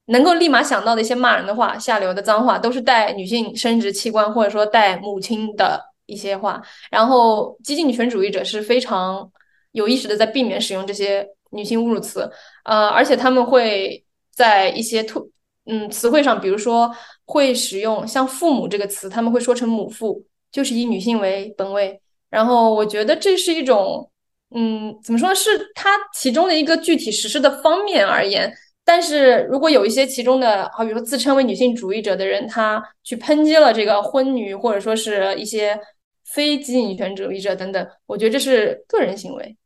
[0.06, 6.62] 能够立马想到的一些骂人的话、下流的脏话，都是带女性生殖器官或者说带母亲的一些话。
[6.90, 9.30] 然后，激进女权主义者是非常
[9.72, 12.30] 有意识的在避免使用这些女性侮辱词，
[12.64, 15.30] 呃，而且他们会在一些突
[15.66, 21.98] 嗯词汇上，比如说会使用像“父母”这个词，他们会说成“母父”，就是以女性为本位。
[22.28, 24.10] 然后，我觉得这是一种
[24.54, 25.34] 嗯，怎么说？
[25.34, 28.52] 是它其中的一个具体实施的方面而言。
[28.84, 35.78] 但是如果有一些其中的，好比如说自称为女性主义者的人，他去抨击了这个婚女，或者说是一些
[36.26, 39.56] 非激进女权主义者等等，我觉得这是个人行为。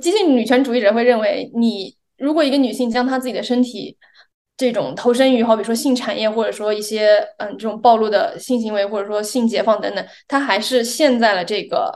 [0.00, 3.96] 激进女权主义者会认为，你如果一个女性将她自己的身体
[4.56, 11.92] 这种投身于好比说性产业，或者说一些嗯这种暴露的性行为，或者说性解放等等，她还是陷在了这个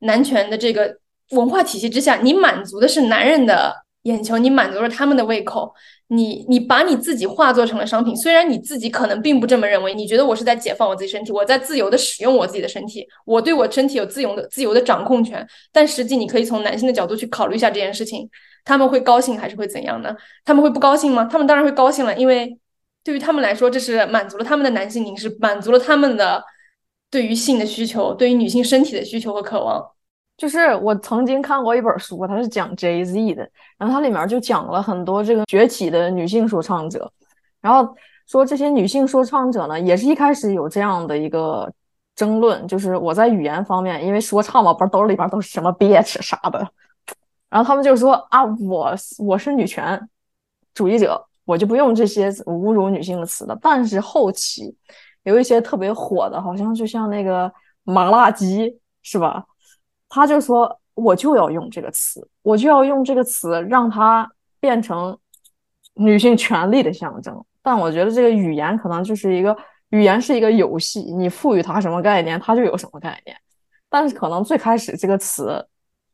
[0.00, 0.98] 男权的这个
[1.30, 5.74] 文化体系之下，你满足的是男人的眼球，你满足了他们的胃口。
[6.08, 15.44] 你你把你自己化作成了商品，虽然你自己可能并不这么认为，你觉得我是在解放我自己身体，我在自由的使用我自己的身体，我对我身体有自由的自由的掌控权。
[15.72, 18.28] 但实际你可以从男性的角度去考虑一下这件事情，
[18.64, 20.14] 他们会高兴还是会怎样呢？
[20.44, 21.24] 他们会不高兴吗？
[21.24, 22.56] 他们当然会高兴了，因为
[23.02, 26.44] 对于他们来说，这是满足了他们的男性凝视，满足了他们的
[27.10, 29.93] 对于性的需求，对于女性身体的需求和渴望。
[30.36, 37.10] 就是我曾经看过一本书，它是讲 Jay Z 的，然后它里面就讲了很多这个崛起的女性说唱者，
[37.60, 37.94] 然后
[38.26, 41.72] 说这些女性说唱者呢，也是一开始有这样的一个
[42.16, 46.68] 争论，就是我在语言方面，因为说唱嘛，不是兜里边都是什么 bitch 啥的，
[47.48, 50.08] 然后他们就说啊，我我是女权
[50.74, 53.56] 主义者，我就不用这些侮辱女性的词了。
[53.62, 54.74] 但是后期
[55.22, 57.52] 有一些特别火的，好像就像那个
[57.84, 59.44] 麻辣鸡，是吧？
[60.14, 65.18] 他就说：“我就要用这个词，我就要用这个词，让它变成
[65.94, 69.56] 女性权利的象征。”但我觉得这个语言可能就是一个
[69.88, 73.36] 语言是一个游戏，你赋予它什么概念，它就有什么概念。
[73.90, 75.66] 但是可能最开始这个词，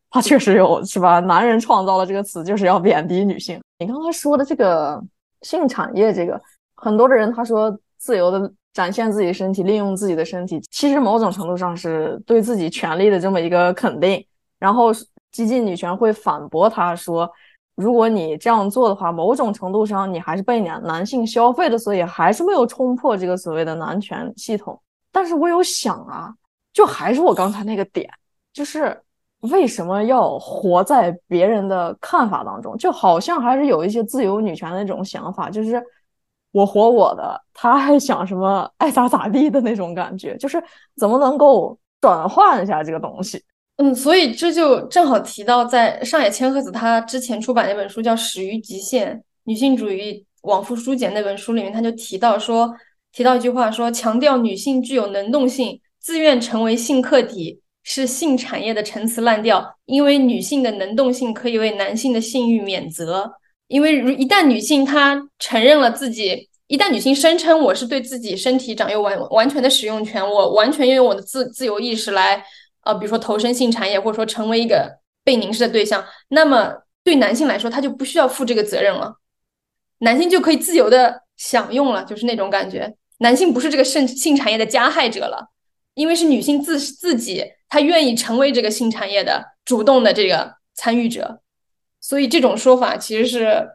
[0.08, 1.20] 它确实有，是吧？
[1.20, 3.60] 男人创造了这个词，就是要贬低女性。
[3.80, 4.98] 你刚才说的这个
[5.42, 6.40] 性产业，这个
[6.74, 8.50] 很多的人他说自由的。
[8.72, 14.24] 展现自己身体，利用自己的身体，其实某种程度上是对自己权利的这么一个肯定。
[14.60, 14.92] 然后
[15.32, 17.28] 激进女权会反驳他说
[17.74, 24.80] ：“如果你这样做的话，某种程度上你还是被男男性消费的，所以还是没有冲破这个所谓的男权系统。”
[25.10, 26.32] 但是我有想啊，
[26.72, 28.08] 就还是我刚才那个点，
[28.52, 28.96] 就是
[29.40, 32.76] 为什么要活在别人的看法当中？
[32.78, 35.82] 就好像还是有一些自由女权的那种想法，就是。
[36.52, 40.62] 我活我的，他还想什么爱咋咋地的那种感觉，就是
[40.96, 43.42] 怎么能够转换一下这个东西？
[43.76, 52.74] 嗯，所以这就正好提到，在上野千鹤子他之前出版那本书叫《始于极限：女性主义往复书简》那本书里面，他就提到说，
[53.12, 63.32] 提到一句话说，强调女性具有能动性，自愿成为性客体是性产业的陈词滥调，因为女性的能动性可以为男性的性欲免责。
[63.70, 72.44] 因为如一旦女性她承认了自己，一旦女性声称我是对自己身体掌有完完全的使用权，我完全拥有我的自自由意识来，
[72.82, 79.14] 呃，比如说投身性产业，或者说成为一个被凝视的对象，那么对男性来说，他就不需要负这个责任了，
[79.98, 82.96] 男性就可以自由的享用了，就是那种感觉。
[83.18, 85.46] 男性不是这个性性产业的加害者了，
[85.94, 91.40] 因为是女性自自己，她愿意成为这个性产业的主动的这个参与者，
[92.00, 93.68] 所以这种说法其实是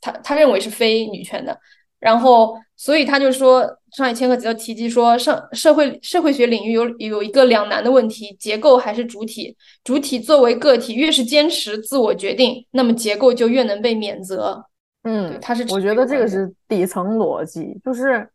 [0.00, 1.58] 他他认为是非女权的。
[2.00, 9.56] 然后，所以他就说，上海千鹤子就提及说，上社会社会学领域有有一个两难的问题：结构还是主体？
[9.82, 14.64] 主体作为个体，越是坚持自我决定，那么结构就越能被免责。
[15.02, 18.30] 嗯，他是我觉得这个是底层逻辑，就是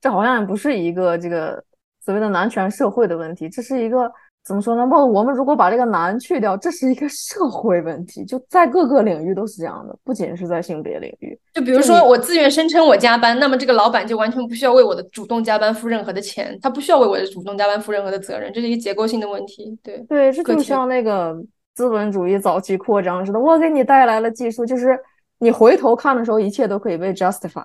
[0.00, 1.62] 这好像也不是一个这个
[2.04, 4.10] 所谓的男权社会的问题，这是一个。
[4.44, 4.86] 怎么说呢？
[4.86, 11.38] 不，我们如果把这个难去掉，这是一个社会问题，就在各个领域都是这样的，不仅是在性别领域。
[11.54, 19.78] 就比如说，我自愿声称我加班，那么这个老板就完全不需要为我的主动加班付任何的钱，他不需要为我的主动加班负任何的责任，这是一个结构性的问题。
[19.82, 21.34] 对对，这就像那个
[21.74, 24.94] 资本主义早期扩张似的，我给你带来了技术，就是
[25.38, 27.64] 你回头看的时候，一切都可以被 justify，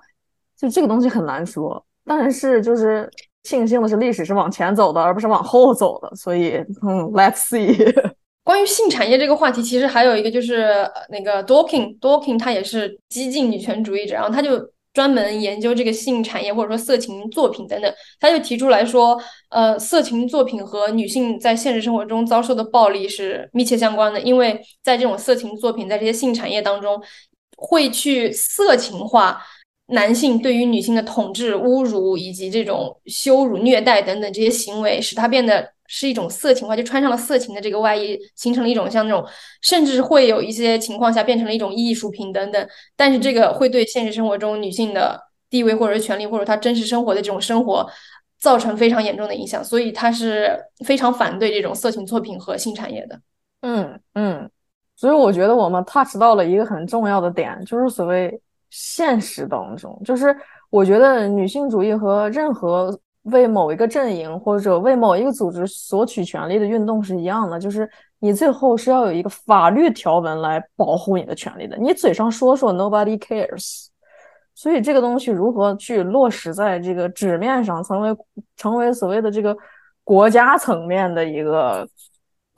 [0.56, 3.06] 就这个东西很难说，但是就是。
[3.42, 6.14] 庆幸的是，历史是往前走的，而不是往后走的。
[6.14, 7.94] 所以，嗯，Let's see。
[8.44, 14.58] 关于性产业这个话题，其实还有一个就是那个 Dawkins，Dawkins 他也是激进女权主义者，然后他就
[14.92, 17.92] 专门研究这个性产业或者说色情作品等等。
[18.18, 27.00] 他就提出来说，呃，色情作品和女性在现实生活中遭受的暴力是密切相关的，因为在这种色情作品在这些性产业当中，
[27.56, 29.40] 会去色情化。
[29.90, 39.26] 男性对于女性的统治、侮辱以及这种羞辱、虐待等等这些行为，使他变得是一种色情化，就穿上了色情的这个外衣，形成了一种像那种，
[39.60, 42.68] 甚至会有一些情况下变成了一种艺术品等等。
[42.94, 47.84] 但是这个会对现实生活中女性的地位或者是权利，或者她真实生活的这种生活
[48.38, 53.20] 造成非常严重的影响，所以他是非常反对这种色情作品和性产业的。
[53.62, 54.48] 嗯嗯，
[54.94, 58.40] 所以我觉得我们 touch 到了一个很重要的点，就是所谓。
[58.70, 60.34] 现实当中，就是
[60.70, 71.76] 我觉得女性主义和任何为某一个阵营或者为某一个组织索取权利的运动是一样的，就是你最后是要有一个法律条文来保护你的权利的。
[71.76, 73.88] 你嘴上说说 nobody cares，
[74.54, 78.16] 所以这个东西如何去落实在这个纸面上，成为
[78.56, 79.56] 成为所谓的这个
[80.04, 81.86] 国家层面的一个。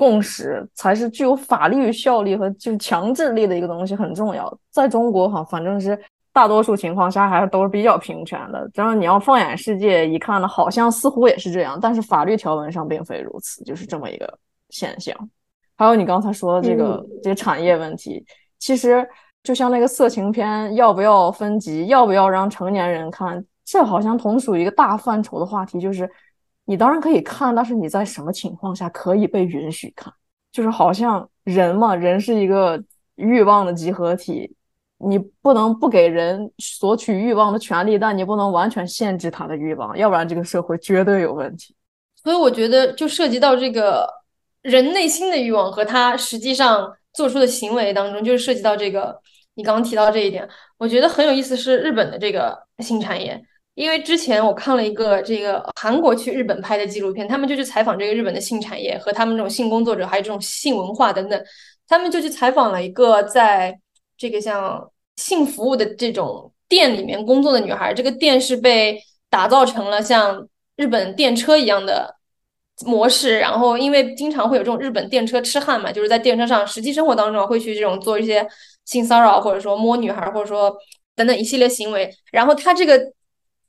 [0.03, 4.53] 共识才是具有法律效力和就是强制力的一个东西，很重要。
[4.73, 5.97] 在中国哈，反正是
[6.33, 8.69] 大多数情况下还是都是比较平权的。
[8.75, 14.37] 然后你要放眼世界一看呢，好像似乎也是这样，但是法律条文上并非如此，就是这么一个
[14.71, 15.17] 现象。
[15.77, 18.25] 还有你刚才说的这个这个产业问题，
[18.59, 19.09] 其实
[19.45, 26.11] 就像那个色情片要不要分级，要不要让成年人看，这好像同属一个大范畴的话题，就是。
[26.73, 30.11] 你当然可以看，但是你在什么情况下可以被允许看？
[30.51, 32.83] 就是好像人嘛，人是一个
[33.17, 34.51] 欲望的集合体，
[34.97, 41.77] 你不能不给人索取欲望的权利，但你不能完全限制他的欲望，要不然这个社会绝对有问题。
[42.23, 44.09] 所以我觉得，就涉及到这个
[44.63, 49.21] 人内心的欲望和他实际上做出的行为当中，就是涉及到这个
[49.57, 53.39] 你刚刚提到这一点，我觉得很有意思，是日本的这个性产业。
[53.75, 61.43] 因为之前我看了一个这个韩国去日本拍的纪录片，他们就去采访这个日本的性产业和他们这种性工作者，还有这种性文化等等。
[61.89, 63.75] 他们就去采访了一个在
[64.17, 68.99] 这个像性服务的这种店里面工作的女孩，这个店是被
[69.31, 72.15] 打造成了像日本电车一样的
[72.85, 73.39] 模式。
[73.39, 78.47] 然后因为经常会有这种日本电车痴汉嘛，就是在电车上实际生活当中会去这种做一些
[78.85, 80.77] 性骚扰，或者说摸女孩，或者说
[81.17, 82.15] 等等一系列行为。
[82.31, 83.01] 然后他这个。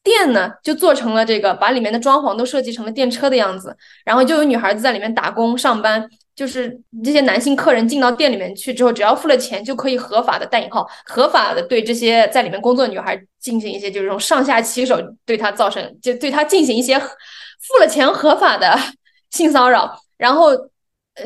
[0.03, 18.77] 店呢，就做成了这个，把里面的装潢都设计成了电车的样子，然后就有女孩子在里面打工上班，就是这些男性客人进到店里面去之后，只要付了钱，就可以合法的带引号合法的对这些在里面工作女孩进行一些就是这种上下其手，对她造成就对她进行一些付了钱合法的
[19.31, 20.49] 性骚扰，然后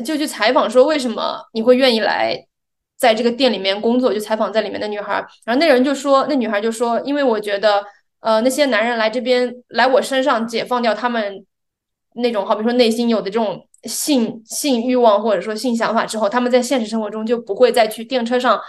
[0.04, 2.46] 就去采访说为什么你会愿意来
[2.96, 5.14] 在这个店里面工作，就采访在里面的女孩，
[5.44, 7.84] 然后那人就说，那女孩就说，因为我觉得。
[8.20, 11.44] 呃，那些男人来这边来我身上解放掉他们
[12.14, 18.60] 那种好比说内心有的这种性性欲望或者说性想法之后，他们在现实生活中就不会再去电车上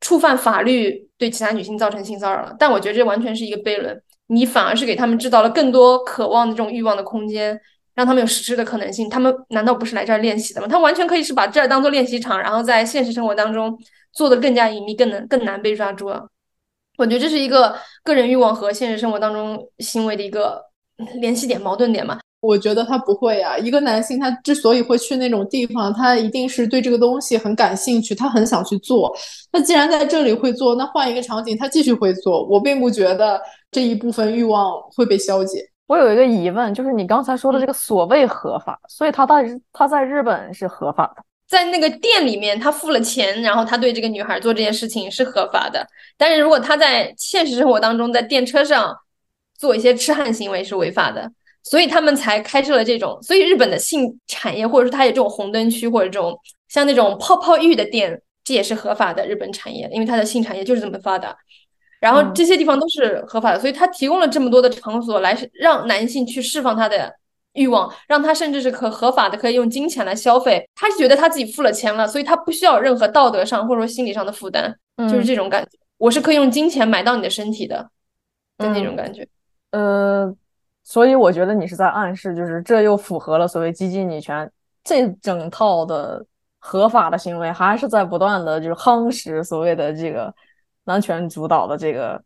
[0.00, 2.54] 触犯法律对其他女性造成性骚扰了。
[2.58, 7.60] 但我觉得这完全是一个悖论，你反而是给他们制造了更多渴望的这种欲望的空间，
[7.94, 9.08] 让他们有实施的可能性。
[9.08, 10.66] 他们难道不是来这儿练习的吗？
[10.68, 13.78] 他完全可以是把这儿当做练习场，然后在现实生活当中
[14.12, 16.26] 做的更加隐秘，更能更难被抓住了。
[16.98, 20.60] 我觉得这是一个个人欲望和现实生活当中行为的一个
[21.20, 22.18] 联系点、矛盾点嘛。
[22.40, 23.56] 我觉得他不会啊。
[23.56, 29.12] 一个男性他之所以会去那种地方，他一定是对这个东西很感兴趣，他很想去做。
[29.52, 32.44] 那既然在这里会做，那换一个场景他继续会做。
[32.46, 33.40] 我并不觉得
[33.70, 35.64] 这一部分欲望会被消解。
[35.86, 45.86] 我有一个疑问，就是你刚才说的这个所谓合法，所以他在他在日本是合法的，在那个店里面他付了钱，然后他对这个女孩做这件事情是合法的。
[46.16, 48.94] 但是如果他在现实生活当中在电车上
[49.58, 51.30] 做一些痴汉行为是违法的，
[51.64, 53.18] 所以他们才开设了这种。
[53.22, 56.38] 所以日本的性产业或者说它有这种红灯区或者这种
[56.68, 61.34] 像那种泡泡浴的店，这也是合法的日本产业，因为它的性产业就是这么发达。
[61.98, 67.12] 然后这些地方都是合法的，所以他提供了这么多的场所来让男性去释放他的
[67.52, 70.68] 欲望，让他甚至是可合法的可以用金钱来消费。
[70.74, 75.70] 他是觉得他自己付了钱了，所以他不需要任何道德上或者说心理上的负担，就是这种感觉。
[75.96, 77.90] 我是可以用金钱买到你的身体的
[78.56, 79.26] 的那种感觉。
[79.72, 80.34] 呃，
[80.84, 84.50] 所以我觉得你是在暗示，就是这又符合了所谓激进女权
[84.84, 86.24] 这整套的
[86.58, 90.34] 合法的行为，还是在不断的就是夯实所谓的这个。
[90.84, 92.18] 男权主导的这个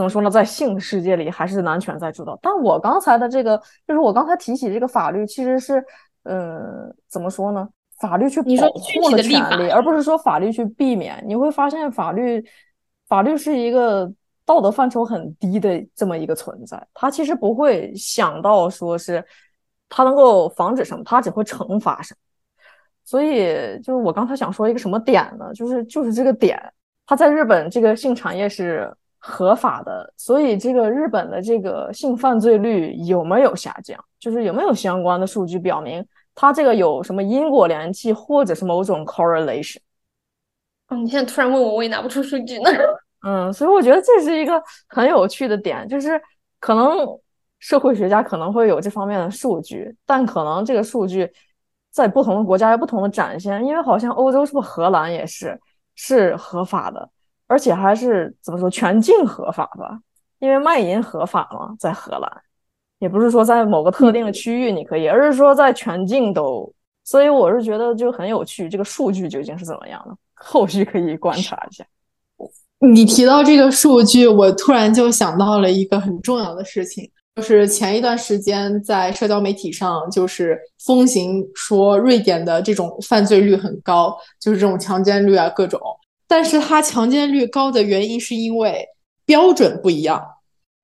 [0.00, 0.30] 怎么说呢？
[0.30, 2.38] 在性世界里还是男权在主导。
[2.40, 5.84] 但我刚才的这个，就是我刚才提起这个法律，其实是，
[6.22, 7.68] 呃，怎么说呢？
[7.98, 11.22] 法律去保护了权利，而不是说法律去避免。
[11.26, 12.42] 你会发现，法律，
[13.08, 14.10] 法律是一个
[14.46, 16.82] 道德范畴很低的这么一个存在。
[16.94, 19.22] 它其实不会想到说是
[19.90, 22.18] 它能够防止什么，它只会惩罚什么。
[23.04, 25.52] 所以，就是我刚才想说一个什么点呢？
[25.52, 26.58] 就是就是这个点。
[27.04, 28.90] 它在日本这个性产业是
[29.20, 34.02] 合法的，所以这个日本的这个性犯罪率有没有下降？
[34.18, 36.04] 就是有没有相关的数据表明
[36.34, 39.78] 它这个有什么因果联系，或者是某种 correlation？
[40.88, 42.70] 哦，你现在突然问我，我也拿不出数据呢。
[43.22, 46.20] 嗯，所以我觉得这是一个很有趣的点，就是
[46.58, 47.06] 可能
[47.58, 51.30] 社会学家可能会有这方面的数据，但可能这个数据
[51.90, 55.60] 在不同的国家有不同的展现，因为好像欧洲是不是荷兰也是？
[56.02, 57.06] 是合法的，
[57.50, 59.98] 而且还是怎么说全境合法吧？
[60.38, 62.30] 因为卖淫合法嘛，在荷兰，
[63.00, 66.72] 也不是说在某个特定的区域你可以，而是说在全境都。
[67.02, 70.14] 所以我是觉得就很有趣，这个数据究竟是怎么样的？
[70.34, 71.84] 后续可以观察一下。
[72.78, 85.80] 你提到这个数据，我突然就想到了一个很重要的事情，就是前一段时间在社交媒体上就是风行说瑞典的这种犯罪率很高，就是这种强奸率啊各种。
[86.30, 88.86] 但是它强奸率高的原因是因为
[89.24, 90.24] 标准不一样，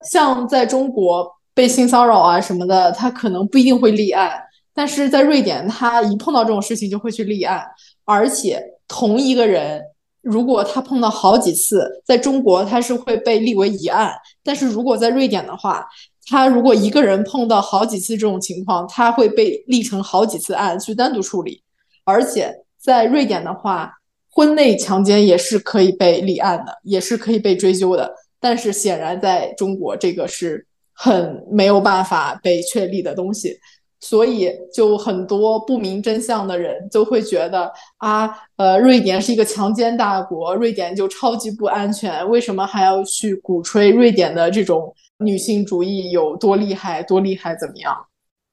[0.05, 4.43] 像在中国被性骚扰啊什么的，他可能不一定会立案，
[4.75, 7.65] 但是在瑞典，他一碰到这种事情就会去立案，
[8.05, 9.81] 而且同一个人
[10.21, 15.87] 如果他碰到好几次，在中国他是会被立为一案，但是如果在瑞典的话，
[16.27, 21.63] 他如果一个人碰到好几次这种情况，他会被立成好几次案去单独处理，
[22.05, 23.93] 而且在瑞典的话。
[24.37, 28.15] 婚内强奸也是可以被立案的，也是可以被追究的。
[28.39, 33.59] 但是显然在中国，这个是很没有办法被确立的东西，
[33.99, 47.97] 所以就很多不明真相的人就会觉得啊，呃，瑞典是一个强奸大国，瑞典就超级不安全，为什么还要去鼓吹瑞典的这种女性主义有多厉害，多厉害怎么样？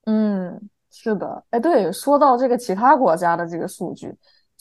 [0.06, 4.10] 嗯，是的，哎，对，说到这个其他国家的这个数据。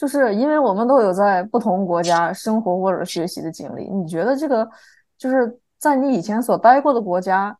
[0.02, 4.68] 就是因为我们都有在不同国家生活或者学习的经历，你觉得这个
[5.16, 7.56] 就是在你以前所待过的国家，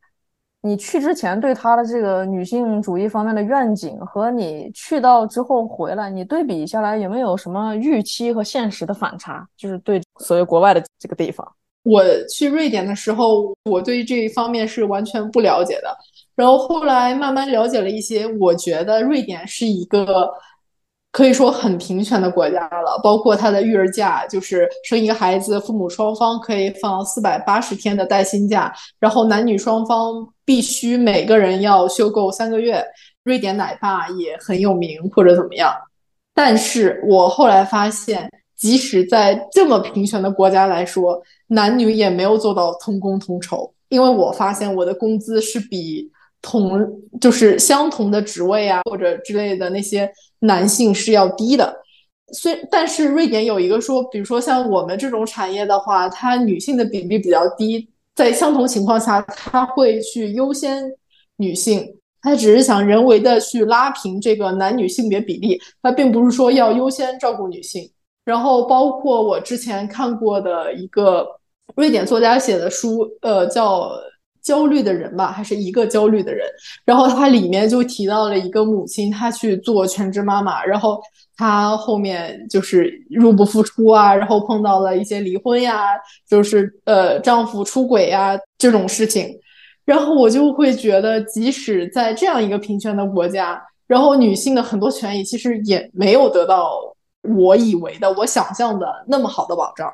[0.61, 9.47] 你去之前对他的这个女性主义方面的愿景和你去到之后回来，你对比下来有没有什么预期和现实的反差？
[9.57, 11.47] 就是对所谓国外的这个地方，
[11.85, 15.97] 我去瑞典的时候，我对这一方面是完全不了解的，
[16.35, 20.29] 然后后来慢慢了解了一些，我觉得瑞典是一个。
[21.13, 32.83] 可以说很平权的国家了，包括它的育儿假，就是生一个孩子，父母双方可以放四百八十天的带薪假，然后男女双方必须每个人要休够三个月。
[33.25, 35.71] 瑞典奶爸也很有名，或者怎么样。
[36.35, 46.11] 但是我后来发现，即使在这么平权的国家来说，男女也没有做到同工同酬，因为我发现我的工资是比。
[46.43, 51.75] 同就是相同的职位啊，或者之类的那些男性是要低的。
[52.35, 60.83] 虽但是瑞典有一个说，比如说像我们这种产业的话，它女性的比例比较低，在相同情况下，他会去优先
[61.37, 61.97] 女性。
[62.21, 67.89] 他只是想人为的去拉平这个男女性别比例，他并不是说要优先照顾女性。
[68.25, 71.27] 然后包括我之前看过的一个
[71.77, 73.93] 瑞典作家写的书，呃，叫。
[74.43, 76.47] 焦虑的人吧，还是一个焦虑的人。
[76.85, 81.01] 然后它里面就提到了一个母亲，她去做全职妈妈，然后
[81.37, 85.87] 她后面就是入不敷出啊，然后碰到了一些离婚呀，
[86.29, 89.39] 就是呃丈夫出轨呀这种事情。
[89.85, 96.79] 然后我就会觉得，即使在这样一个平权的国家，然后女性的很多权益其实也没有得到
[97.23, 99.93] 我以为的、我想象的那么好的保障。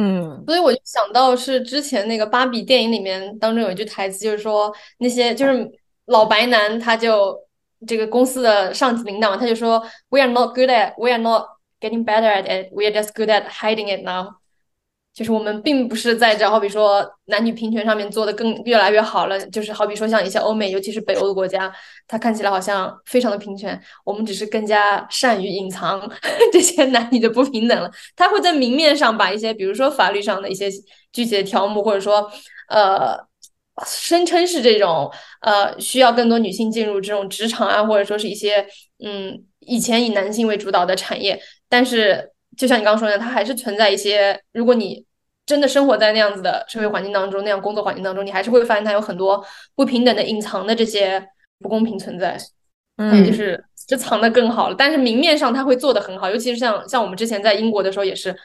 [0.00, 5.68] 嗯，所以我就想到是之前那个芭比电影里面当中有一句台词，就是说那些就是
[6.06, 7.36] 老白男，他就
[7.84, 11.46] 这个公司的上级领导，他就说 We are not good at, we are not
[11.80, 14.36] getting better at it, we are just good at hiding it now。
[15.18, 21.74] 就是我们并不是在这好比说男女平权上面做的更越来越好了，就是好比说像一些欧美，尤其是北欧的国家，
[22.06, 26.08] 它看起来好像非常的平权，我们只是更加善于隐藏
[26.52, 27.90] 这些男女的不平等了。
[28.14, 30.70] 他会在明面上把一些，比如说法律上的一些
[31.12, 32.30] 具体的条目，或者说
[32.68, 33.18] 呃
[33.84, 35.10] 声称是这种
[35.40, 38.64] 呃需要更多女性进入这种职场啊，或者说是一些
[39.04, 45.04] 嗯以前以男性为主导的产业，但是就像你刚刚说的，它还是存在一些，如果你
[45.48, 49.42] 真的生活在那样子的社会环境当中，那样工作环境当中，你还是会发现它有很多
[49.74, 51.26] 不平等的、隐藏的这些
[51.58, 52.38] 不公平存在。
[52.98, 58.36] 嗯，就是就藏的更好了，但是明面上他会做的很好，尤其是像像我们之前在英国的时候也是，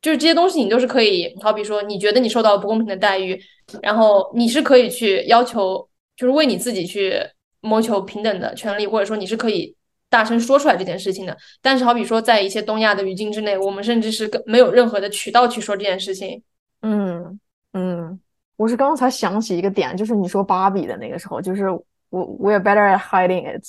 [0.00, 3.38] 就是这些东西你都是可以，好比说你觉得你受到不公平的待遇，
[3.82, 5.86] 然后你是可以去要求，
[6.16, 7.20] 就是为你自己去
[7.60, 9.76] 谋求平等的权利，或者说你是可以。
[10.10, 16.42] 大声说出来这件事情的，但是好比说在一些东亚的语境之内，我们甚至是跟没有任何的渠道去说这件事情。
[16.82, 17.38] 嗯
[17.72, 18.20] 嗯，
[18.56, 21.70] 我是刚才想起一个点，就是你说芭比的那个时候，就是
[22.08, 23.64] 我 we're better at hiding it，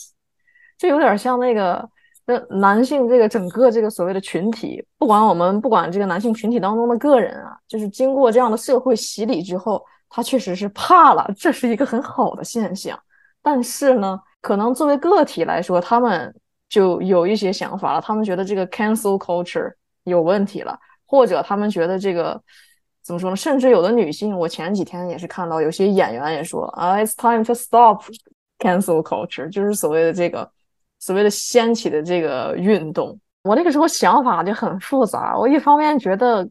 [0.79, 1.87] 就有点像那个
[2.25, 12.99] 那男性这个整个这个所谓的群体，不管我们不管这个男性群体当中的个人啊，就是经过这样的社会洗礼之后，他确实是怕了，这是一个很好的现象。
[13.43, 14.19] 但是呢？
[14.41, 16.33] 可能作为个体来说，他们
[16.67, 18.01] 就有一些想法了。
[18.01, 19.71] 他们觉得这个 cancel culture
[20.03, 22.41] 有问题了，或者他们觉得这个
[23.03, 23.35] 怎么说呢？
[23.35, 28.03] 甚至有的女性，我前几天也是看到有些演员也说啊，it's time to stop
[28.59, 30.51] cancel culture，就是所谓的这个
[30.99, 33.17] 所谓的掀起的这个运动。
[33.43, 36.47] 我那个时候想法就很复杂，我一方面觉得。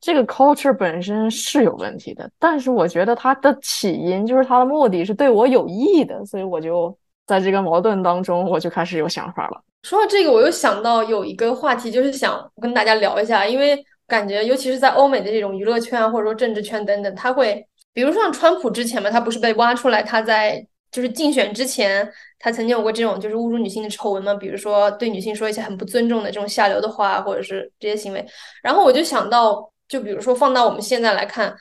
[0.00, 6.96] 这个 culture 本身是有问题的，但是我觉得它的起因就是它的目的是对我有益的，所以我就
[7.28, 9.62] 在这个矛盾当中，我就开始有想法了。
[9.84, 28.26] 说到这个，我又想到有一个话题，就是想跟大家聊一下，因为感觉尤其是在欧美的这种娱乐圈啊，或者说政治圈等等，他会，比如像川普之前嘛，他不是被挖出来他在就是竞选之前，他曾经有过这种就是侮辱女性的丑闻嘛，比如说对女性说一些很不尊重的这种下流的话，或者是这些行为，
[28.62, 29.70] 然后我就想到。
[29.88, 31.56] 就比如说放到我们现在来看，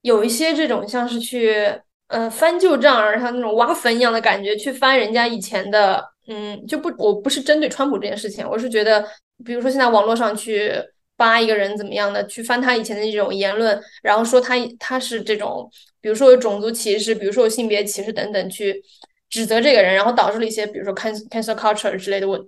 [0.00, 9.04] 有一些这种像是去呃翻旧账，而像那种挖坟一样的感觉，去翻人家以前的，嗯，就不，我不是针对川普这件事情，我是觉得，
[9.44, 10.72] 比如说现在网络上去
[11.16, 18.82] 扒一个人怎么样的，去翻他以前的这种言论，然后说他他是这种，比如说种族歧视，比如说有性别歧视等等，去
[19.30, 22.40] 指责这个人，然后导致了一些比如说 cancel cancel culture 之类的问。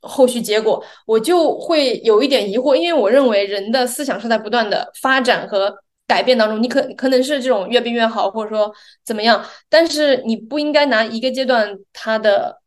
[0.00, 5.76] 后续结果，我就会有一点疑惑，因为我认为人的思想是在不断的发展和
[6.08, 6.60] 改变当中。
[6.60, 12.60] 你可可能是这种越变越好，或者说怎么样，但是你不应该拿一个阶段他的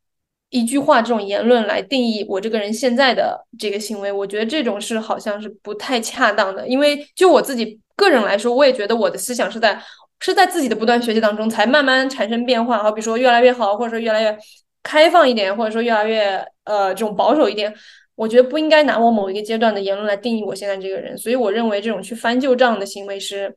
[0.49, 4.09] 一句话这种言论来定义我这个人现在的这个行为。
[4.09, 9.77] 我觉得这种是好像是不太恰当的，因为就我自己个人来说，我也觉得我的思想是在
[10.21, 12.81] 是在自己的不断学习当中才慢慢产生变化。
[12.81, 14.37] 好比说越来越好，或者说越来越。
[14.83, 17.71] 开放一点，或者说越来越呃这种保守一点，
[18.15, 23.55] 我觉得不应该拿我某一个阶段的言论来定义我现在这个人，所以我认为这种去翻旧账的行为是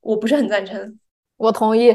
[0.00, 0.98] 我不是很赞成。
[1.36, 1.94] 我同意，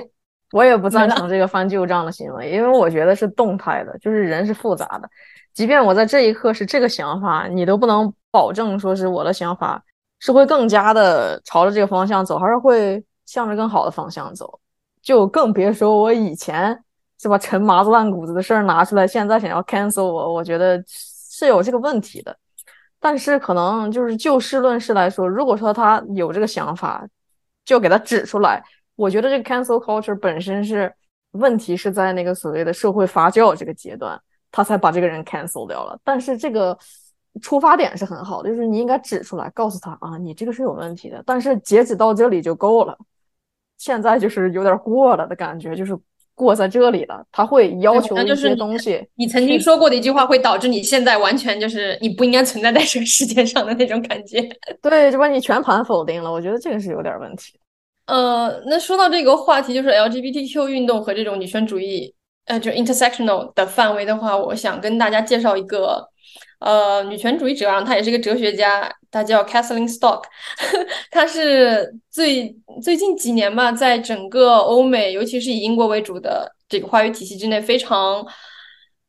[0.52, 5.10] 我也不赞成这个翻旧账的行为，因为我觉得是动态的，就是人是复杂的。
[5.54, 9.84] 即便我在这一刻是这个想法，你都不能保证说是我的想法
[10.20, 14.60] 是会更加的朝着这个方向走，还是会向着更好的方向走，
[15.02, 16.84] 就更别说我以前。
[17.22, 17.38] 是把？
[17.38, 20.84] 陈麻子烂谷子的事儿拿出来，现在想要 cancel 我，我觉得
[21.42, 22.38] 是有这个问题的。
[23.00, 27.04] 但是可能就是就事论事来说，如果说他有这个想法，
[27.66, 28.64] 就给他指出来。
[28.96, 30.94] 我觉得这个 cancel culture 本身是
[31.32, 34.22] 问题，是在那个所谓的社会发酵这个阶段，
[34.52, 36.00] 他才把这个人 cancel 掉了。
[36.04, 36.78] 但是这个
[37.42, 41.24] 出发点是很好的，就是你应该指出来，告诉他啊，你这个是有问题的。
[41.26, 42.96] 但是截止到这里就够了，
[43.80, 45.98] 现在就是有点过了的感觉，就是。
[46.44, 49.00] 过在这里了，他会要求一些东西。
[49.16, 54.42] 你曾经说过的一句话，会导致你现在完全就是你不应该存在在这个世界上的那种感觉。
[54.82, 56.32] 对，就把你全盘否定了。
[56.32, 57.54] 我觉得这个是有点问题。
[58.08, 62.14] 呃，那说到这个话题，就是 LGBTQ 运动和这种女权主义，
[62.46, 66.10] 呃，就 intersectional 的范围的话，我想跟大家介绍一个，
[66.62, 70.24] 呃，女权主义者，啊她也是一个哲学家，她叫 Kathleen Stock，
[71.12, 78.26] 她是最最近几年吧，在整个欧美，尤其是以英国为主的这个话语体系之内，非常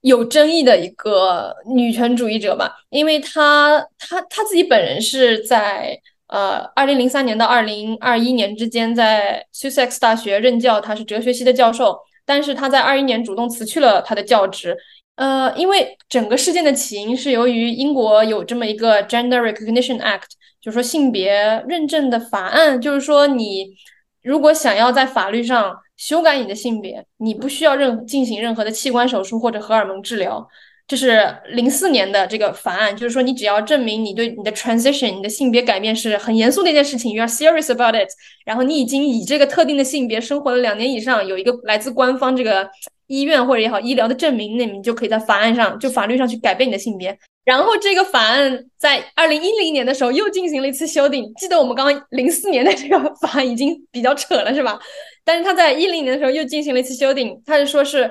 [0.00, 6.00] 有争议的一个女权主义者吧，因为她她她自己本人是在。
[6.28, 11.94] 呃，二零零三年到二零二一年之间，在 Sussex 大学任教，她是哲学系的教授。
[12.24, 14.74] 但是他在二一年主动辞去了他的教职。
[15.16, 23.74] 呃，因为整个事件的起因是由于英国有这么一个 Gender Recognition Act，就是说性别认证的法案，就是说你
[24.22, 30.48] 如果想要在法律上修改你的性别，你不需要任进行任何的器官手术或者荷尔蒙治疗。
[30.88, 38.08] 这是零四年的这个法案，就是说你只要证明你对你的 transition、你的性别改变是很严肃的一件事情，you are serious about it，
[38.44, 42.68] 然后你已经以这个特定的性别生活了两年以上，有一个来自官方这个
[43.12, 47.18] 医院或者也好医疗的证明，那你就可以在法案上就法律上去改变你的性别。
[47.44, 54.78] 然后这个法案在二零一零年的时候又进行了一次修订，记得我们刚刚零四年的这个法案已经比较扯了，是吧？
[55.24, 58.10] 但是他在一零年的时候又进行了一次修订，他就说是。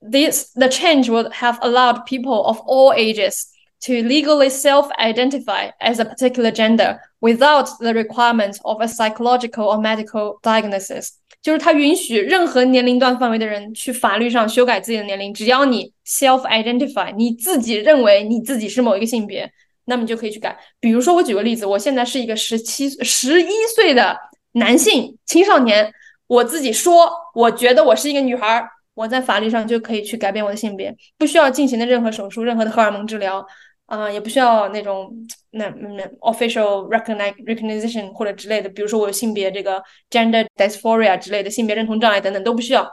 [0.00, 3.46] This the change would have allowed people of all ages
[3.80, 10.38] to legally self-identify as a particular gender without the requirements of a psychological or medical
[10.40, 11.17] diagnosis。
[11.42, 19.50] 就是它允许任何年龄段范围的人去法律上修改自己的年龄，只要你 self-identify，你自己认为你自己是某一个性别，
[19.84, 20.58] 那么你就可以去改。
[20.80, 24.16] 比如说，我举个例子，我现在是一个十七、十一岁的
[24.52, 25.92] 男性青少年，
[26.26, 28.68] 我自己说，我觉得我是一个女孩。
[28.94, 33.46] 我在法律上就可以去改变我的性别，不需要进行的任何手术、任何的荷尔蒙治疗，
[33.88, 35.10] 啊，也不需要那种
[35.52, 42.86] 那那 official recognition 或者之类的，比如说我有性别这个 gender dysphoria 之类的性别认同障碍等等都不需要，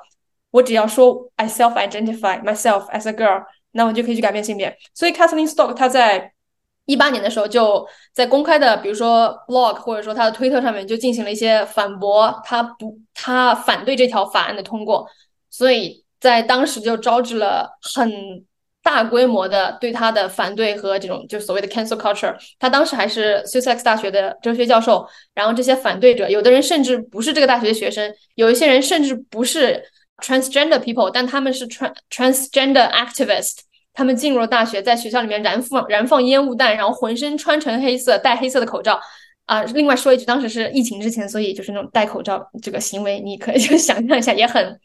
[0.52, 4.74] 我只要说 I self identify myself as a girl，那我就可以去改变性别。
[4.94, 6.32] 所以 Kathleen Stock 他在
[6.86, 15.06] 一八年的时候就在公开的，比如说 blog 或者说他的推特上面就进行了一些反驳，他不他反对这条法案的通过。
[15.50, 18.46] 所以在当时就招致了很
[18.86, 22.36] 大规模的对他的反对和这种就所谓的 cancel culture。
[22.60, 29.84] 他当时还是 Sussex 大学的哲学教授，然后这些反对者，有的人甚至不是这个大学的学生，有一些人甚至不是
[30.22, 33.56] transgender people，但他们是 trans transgender activist。
[33.92, 39.00] 他们进入了大学，在学校里面燃放燃放烟雾弹，然后浑身穿成黑色，戴黑色的口罩。
[39.46, 44.80] 啊，另外说一句，当时是疫情之前，所以就是那种戴口罩这个行为，你可以就想象一下，也很。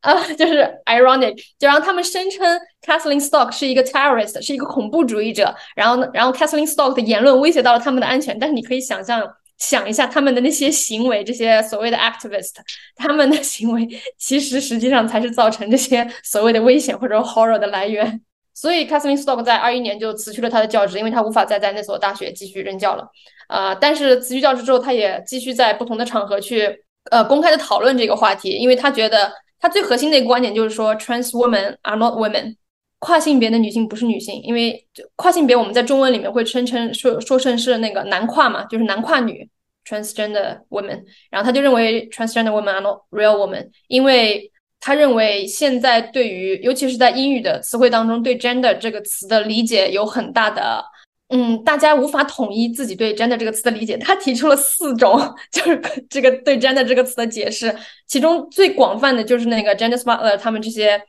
[0.00, 5.54] 啊，就是 ironic，就让他们声称 Kathleen Stock 是一个 terrorist，是一个恐怖主义者。
[5.76, 8.38] 然后呢，然后 Kathleen Stock 的言论威胁到了他们的安全。
[8.38, 9.22] 但是你可以想象，
[9.58, 12.54] 想一下他们的那些行为，这些所谓的 activist，
[12.96, 13.86] 他们的行为
[14.16, 18.22] 其实实际上才是造成这些所谓的危险或者 horror 的来源。
[18.54, 23.06] 所以 Kathleen Stock 在二一年就辞去了他的教职，因为他无法再在那所大学继续任教了。
[23.50, 29.30] 呃，但是辞去教职之后，他也继续在不同的场合去呃公开的讨论这个话题，因为他觉得。
[29.60, 32.56] 他最核心的一个观点就是说，trans women are not women，
[32.98, 34.86] 跨性别的女性不是女性，因为
[35.16, 39.48] 跨性别我们在中文里面会称称说说成是那个男跨嘛，就是男跨女
[39.86, 44.50] transgender women，然后他就认为 transgender women are not real women，因为
[44.80, 50.84] 他认为现在对于尤其是在英语的词汇当中，对 gender 这个词的理解有很大的。
[51.32, 53.96] 嗯，大家无法统一自己对 gender 这个词的理解。
[53.96, 55.16] 他提出了四种，
[55.52, 57.72] 就是这个对 gender 这个词的解释。
[58.08, 61.00] 其中最广泛的就是那个 gender scholar 他们这些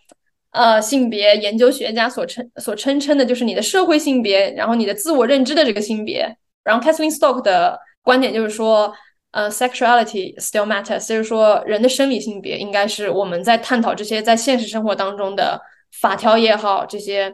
[0.51, 6.38] 呃性别研究学家所称所称称的，就是你的社会性别，然后你的自我认知的这个性别。
[6.63, 8.93] 然后 Kathleen Stock 的观点就是说，
[9.32, 15.59] 呃，sexuality still matters，就是说人的生理性别应该是我们在探讨这些在现实生活当中的
[15.99, 17.34] 法条也好，这些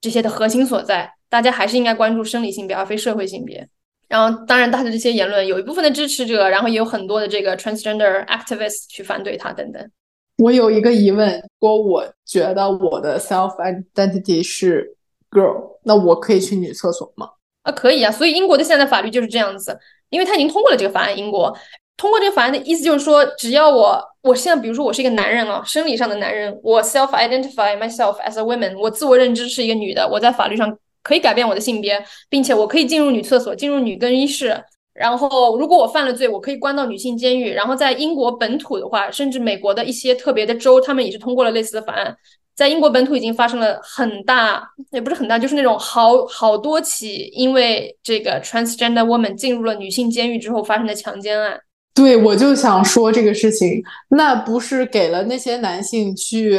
[0.00, 1.15] 这些的核心所在。
[1.36, 3.68] 大家还是应该关注生理性别而非社会性别。
[4.08, 9.90] 然后，当然，他的这些言论有一部分的支持者，然后也有很多的这个 transgender activists 去反对他等等。
[10.38, 14.96] 我有一个疑问：如果我觉得我的 self identity 是
[15.30, 17.28] girl，那我可以去女厕所吗？
[17.64, 18.10] 啊，可以啊。
[18.10, 19.78] 所以英国的现在法律就是这样子，
[20.08, 21.18] 因为他已经通过了这个法案。
[21.18, 21.54] 英国
[21.98, 30.78] 通过这个法案的意思就是说，只要我我现在比如说我是一个男人啊，生理上的男人，我 self identify myself as a woman，我自我认知是一个女的，我在法律上。
[31.06, 34.60] 可以改变我的性别，并且我可以进入女厕所，进入女更衣室。
[34.92, 37.52] 然后，如果我犯了罪，我可以关到女性监狱。
[37.52, 42.16] 然后，在英国本土的话，甚至美国的一些特别的州，他们也是通过了类似的法案。
[42.56, 51.60] 在英国本土已经发生了很大，也不是很大，就是那种好好多起因为这个 transgender woman 进入了女性监狱之后发生的强奸案。
[51.94, 56.58] 对，我就想说这个事情，那不是给了那些男性去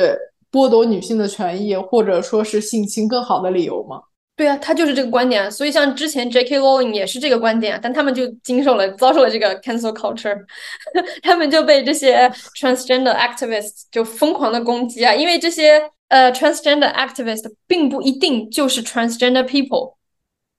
[0.52, 4.02] 剥夺女性的权益，或者说是性侵更好的理由吗？
[4.38, 5.52] 对啊，他就是这个观点。
[5.52, 6.60] 所以像之前 J.K.
[6.60, 10.38] Rowling 也是这个观点，但他们就经受了遭受了这个 cancel culture，
[11.24, 19.96] 他们就被这些 transgender activists 就疯狂的攻击啊，因为这些呃 transgender activist 并不一定就是 transgender people，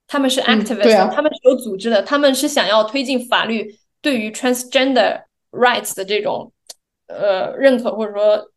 [0.09, 5.23] 他们是 activist，、啊、他们是有组织的，他们是想要推进法律对于 transgender
[5.53, 6.53] rights 的这种
[7.07, 8.51] 呃认可或者说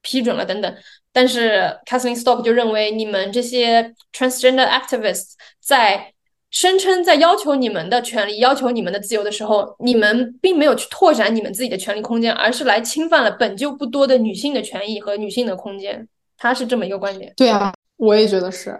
[0.00, 0.72] 批准了等等。
[1.12, 6.12] 但是 Kathleen Stock 就认为，你们这些 transgender activists 在
[6.50, 16.06] 声称在要求你们的权利、要求你们的自由的时候，你们并没有去拓展你们自己的权利空间，而是来侵犯了本就不多的女性的权益和女性的空间。
[16.36, 17.32] 他是这么一个观点。
[17.36, 18.78] 对啊，我也觉得是。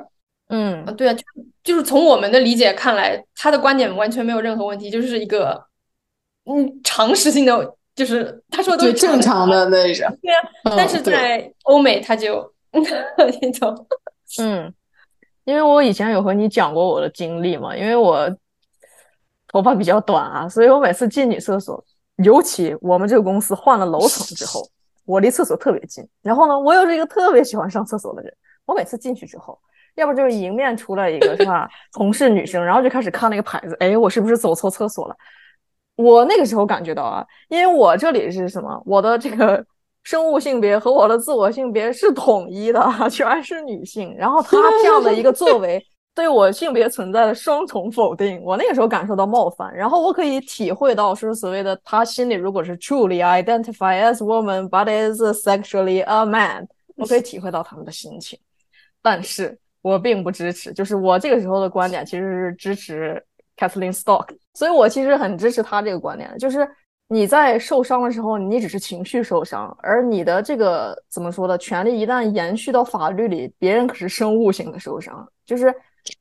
[0.49, 1.23] 嗯，对啊，就
[1.63, 5.65] 就是从我们的理解看来，他的观点完全没有任何问题，就是一个
[6.45, 7.77] 嗯常识性的。
[8.01, 13.87] 就是他说的都是正常的那种，对啊，但是在欧美他就 那种，
[14.41, 14.73] 嗯，
[15.45, 18.27] 因为我以前有和你讲过我的经历嘛，因为我
[19.49, 21.85] 头发比较短啊，所以我每次进女厕所，
[22.25, 24.67] 尤其我们这个公司换了楼层之后，
[25.05, 28.35] 我离厕所特别近，然后呢，我又是一个特别喜欢上厕所的人，
[28.65, 29.61] 我每次进去之后，
[29.97, 35.15] 要不就是迎面出来一个是吧，同事女生，然后就开始看那个牌子，哎，我是不是走错厕所了？
[36.03, 39.65] 我那个时候感觉到啊，因为我这里是什么，我的这个
[40.03, 42.81] 生物性别和我的自我性别是统一的，
[43.11, 44.15] 全是女性。
[44.17, 45.83] 然后他这样的一个作为，
[46.15, 49.75] 对我性别存在的双重否定，我那个时候感受到冒犯。
[49.75, 58.39] 然后我可以体会到，说所谓的他心里如果是 truly identify as woman but is sexually a man，我可以体会到他们的心情。
[59.03, 63.23] 但是我并不支持，就是我这个时候的观点其实是支持
[63.61, 64.29] Kathleen Stock。
[64.55, 66.67] 所以我其实很支持他这个观点，就是
[67.09, 75.75] 你在受伤的时候，你只是情绪受伤，而你的这个怎么说的权利一旦延续到法律里，别人可是生物性的受伤，就是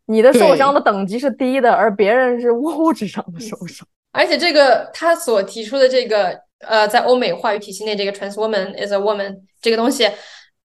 [0.06, 3.88] 你的受伤的等级是低的，而别人是物质上的受伤。
[4.12, 10.10] 而且这个他所提出的这个呃，在欧美话语体系内，这个 trans woman is a woman 这个东西，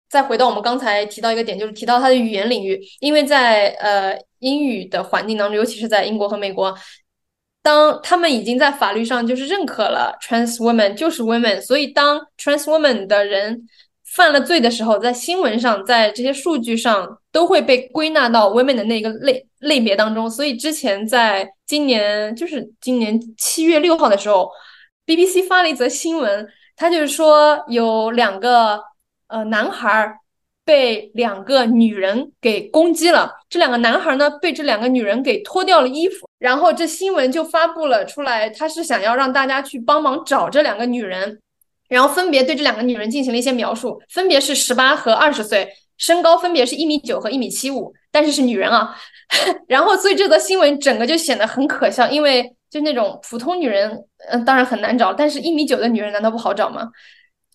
[0.09, 6.75] 再回到我们刚才提到一个点，就是提到他的语言领域，因为在呃英语的环境当中，尤其是在英国和美国。
[7.61, 13.67] 当他们已经在法律上就是认可了 trans woman 就是 women，所以当 trans woman 的人
[14.15, 20.29] 犯了罪的时候，在新闻上，在这些数据上都会被归纳到 women 的那个类类别当中。
[20.29, 24.49] 所以之前在今年就是今年七月六号的时候
[25.05, 28.81] ，BBC 发了一则新闻，他就是说有两个
[29.27, 30.17] 呃男孩儿
[30.69, 36.29] 被两个女人给攻击了，这两个男孩呢被这两个女人给脱掉了衣服。
[36.37, 41.39] 然后这新闻就发布了出来，他是想要让大家去帮忙找这两个女人，
[41.87, 45.67] 然后分别对这两个女人进行了一些描述，分别是十八和二十岁，
[45.97, 48.95] 身高分别是一米九和一米七五，但是是女人啊。
[49.67, 56.87] 然后所以这则新闻整个就显得很可笑，因为就那种普通女人，嗯，当然很难找，但是一米九的女人难道不好找吗？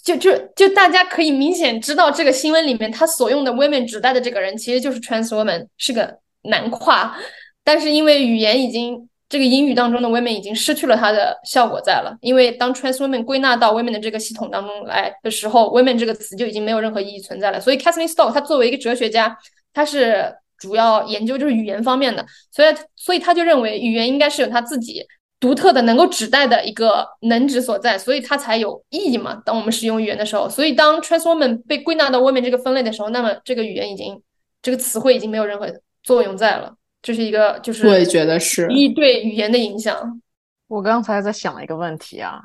[0.04, 7.16] 就就就大家可以明显知道，这个新闻里面他所用的 women 指代的这个人其实就是 trans woman，是个男跨。
[7.64, 17.58] 但是因为语言已经这个英语当中的 women 已经失去了它的效果在了，因为当 trans women 归纳到 women 的这个系统当中来的时候，women 这个词就已经没有任何意义存在了。
[17.58, 19.34] 所以 Kathleen Stock 他作为一个哲学家，
[19.72, 25.02] 他是主要研究就是语言方面的，所以所以他就认为语言应该是有他自己
[25.44, 29.34] 独特的能够指代的一个能指所在，所以它才有意义嘛。
[29.44, 34.18] 当我们使用语言的时候，所以当 trans woman 被归纳到 women 这个分类的时候，那么这个语言已经
[34.62, 35.70] 这个词汇已经没有任何
[36.02, 36.74] 作用在了。
[37.02, 40.18] 这是一个，就是我也觉得是一对语言的影响。
[40.66, 42.40] 我刚才在想一个问题啊，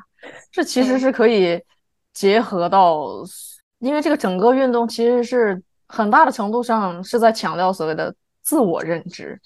[0.52, 1.58] 这其实是可以
[2.14, 3.24] 结合到，
[3.80, 9.39] 因为这个整个运动其实是很大的程度上是在强调所谓的自我认知。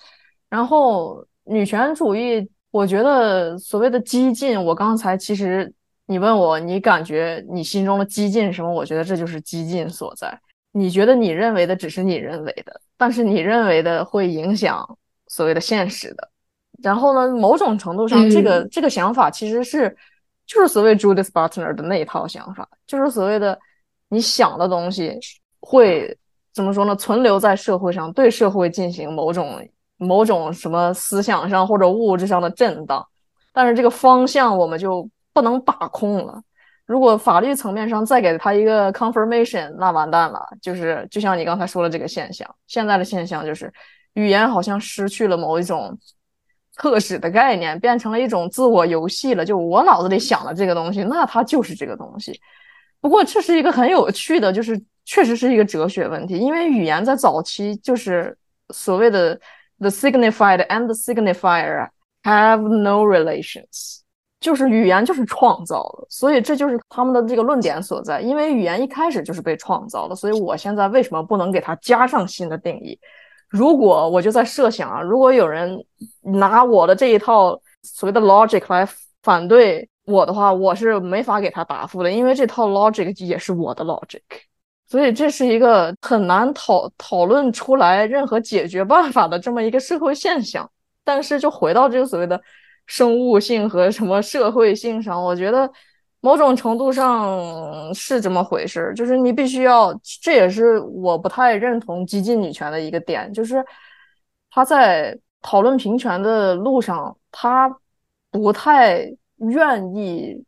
[0.49, 5.71] 然后女权主义，我觉得所谓的激进，我刚才其实
[6.07, 8.73] 你问我，你感觉你心中的激进是什么？
[8.73, 10.35] 我觉得这就是激进所在。
[10.71, 14.97] 你觉得你认为的只是你认为的，但是你认为的会影响。
[15.29, 16.29] 所谓的现实的，
[16.83, 19.89] 然后呢，某种程度上，这个这个想法其实是
[20.45, 23.57] 就是所谓 Judith Butler 的那一套想法，就是所谓的
[24.09, 25.17] 你想的东西
[25.59, 26.15] 会
[26.53, 26.95] 怎么说呢？
[26.95, 29.59] 存留在社会上，对社会进行某种
[30.03, 33.05] 某种什么思想上或者物质上的震荡，
[33.53, 36.41] 但是这个方向我们就不能把控了。
[36.85, 40.45] 如果法律层面上再给他一个 confirmation，那完蛋了。
[40.61, 43.71] 就是就像你刚才说的这个现象，现在的现象就是。
[44.15, 45.97] 语言好像失去了某一种
[46.75, 49.43] 特使的概念，变成了一种自我游戏了。
[49.43, 52.39] 就我脑子里想的这个东西，那它就是这个东西。
[53.01, 58.37] 不过这是一个很有趣的，就是确实是一个哲学问题，因为语言在早期就是
[58.69, 59.35] 所谓的
[59.83, 61.87] the signified and the signifier
[62.23, 63.99] have no relations，
[64.39, 68.19] 就是语言就是创造的，所以这就是他们的这个论点所在。
[68.19, 72.99] 因为语言一开始就是被创造的，所以我现在为什么不能给它加上新的定义？
[73.49, 75.77] 如果我就在设想啊，如果有人
[76.21, 78.87] 拿我的这一套所谓的 logic 来
[79.21, 84.21] 反对我的话，我是没法给他答复的，因为这套 logic 也是我的 logic，
[84.87, 90.69] 所以这是一个很难讨讨论出来任何解决办法的这么一个社会现象。
[91.03, 92.39] 但是就回到这个所谓的
[92.85, 95.69] 生物性和什么社会性上，我觉得。
[96.25, 103.61] 某种程度上是这么回事儿，就是你必须要，这也是我不太认同激进女权的一个点，就是
[104.49, 107.69] 她在讨论平权的路上，她
[108.31, 109.05] 不太
[109.35, 110.41] 愿意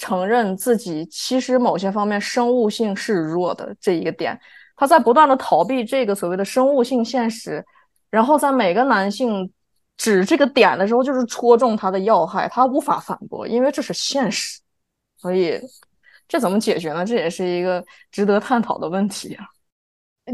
[0.00, 4.40] 承认自己其实某些方面生物性是弱的这一个点，
[4.74, 7.62] 她在不断的逃避这个所谓的生物性现实，
[8.10, 9.52] 然后在每个男性
[9.98, 14.58] 指这个点的时候，就是戳中他的要害，他无法反驳，因为这是现实。
[15.18, 15.60] 所以，
[16.26, 17.04] 这怎么解决呢？
[17.04, 19.44] 这也是一个值得探讨的问题啊。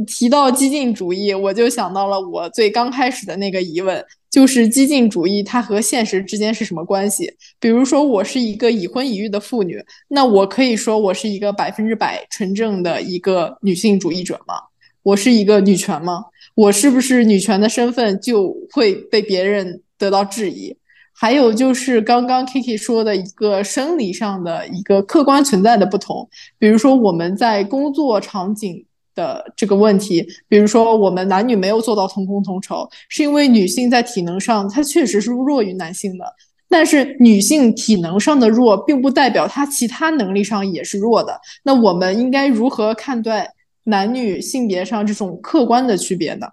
[0.07, 4.05] 提到激进主义，我就想到了我最刚开始的那个疑问，
[4.37, 7.33] 就是激进主义它和现实之间是什么关系？
[7.59, 14.57] 比如说，我是一个已婚已育的妇女，那我可以说我是一个百分之百纯正的一个女性主义者吗？
[15.03, 16.27] 我是一个女权吗？
[16.55, 20.77] 我是不是女权的身份就会被别人得到质疑？
[21.15, 26.29] 还有就是刚刚 Kiki 说的一个生理上的一个客观存在的不同，
[26.59, 28.85] 比如说我们在工作场景
[29.17, 36.25] 的这个问题，比如说我们男女没有做到同工同酬，是因为女性在体能上她确实是弱于男性的，
[36.69, 41.41] 但是女性体能上的弱，并不代表她其他能力上也是弱的。
[41.65, 43.53] 那我们应该如何看待
[43.85, 46.47] 男女性别上这种客观的区别呢？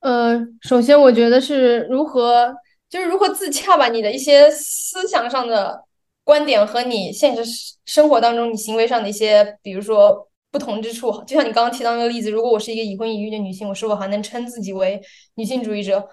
[0.00, 2.54] 呃，首先我觉得是如何。
[2.88, 5.82] 就是如何自洽吧，你的一些思想上的
[6.22, 7.42] 观点和你现实
[7.84, 11.12] 生活当中你行为上的一些，比如说不同之处。
[11.26, 14.98] 就像你刚刚提到那个例子，如果我是一个已婚已育的女性，我是否还能称自己为
[15.34, 16.08] 女性主义者？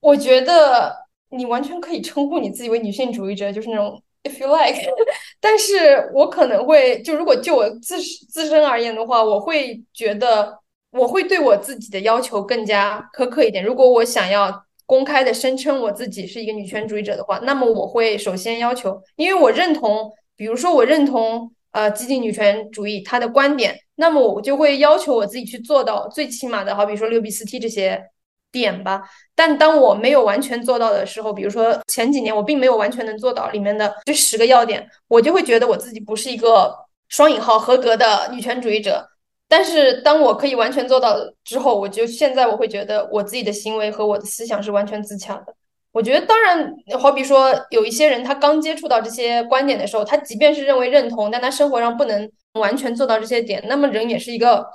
[0.00, 0.96] 我觉得
[1.30, 4.80] 你完全可以称呼你自己为女性主义者，就是那种 if you like。
[5.40, 8.00] 但是我可能会，就如果就我自
[8.30, 10.58] 自身而言的话，我会觉得
[10.92, 13.62] 我会对我自己的要求更加苛刻一点。
[13.62, 14.64] 如果我想要。
[14.88, 28.02] 公开的声称我自己是一个女权主义者的话，那么我会首先要求，因为我认同，比如说我认同呃激进女权主义他的观点，那么我就会要求我自己去做到最起码的，好比说六 B 四 T 这些
[28.50, 29.02] 点吧。
[29.34, 36.74] 但当我没有完全做到的时候，比如说前几年我并没有完全能做到里面的这十个要点，我就会觉得我自己不是一个
[37.08, 39.06] 双引号合格的女权主义者。
[39.46, 45.54] 但是当我可以完全做到之后，我就现在我会觉得我自己的行为和我的思想是完全自洽的。
[45.96, 46.70] 我觉得，当然，
[47.00, 54.66] 好比说有一些人，他刚接触到这些观点的时候，他即便是认为认同，但他生活上不能完全做到这些点，那么人也是一个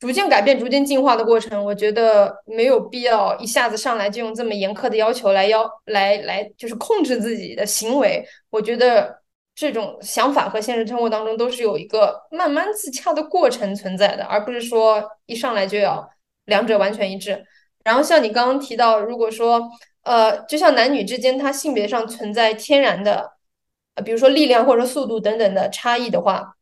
[0.00, 1.64] 逐渐改变、逐渐进化的过程。
[1.64, 8.24] 我觉得没有必要一下子上来就用这么严苛的要求来要来来就是控制自己的行为。
[8.50, 9.20] 我觉得。
[9.52, 16.08] 这种想法和现实生活当中都是有一个慢慢自洽的过程存在的，而不是说一上来就要
[16.46, 17.44] 两者完全一致。
[17.84, 19.68] 然后像你刚刚提到，如果说
[20.02, 23.32] 呃，就像男女之间他性别上存在天然的，
[23.94, 26.56] 呃，比如说力量或者速度等等的差异的话，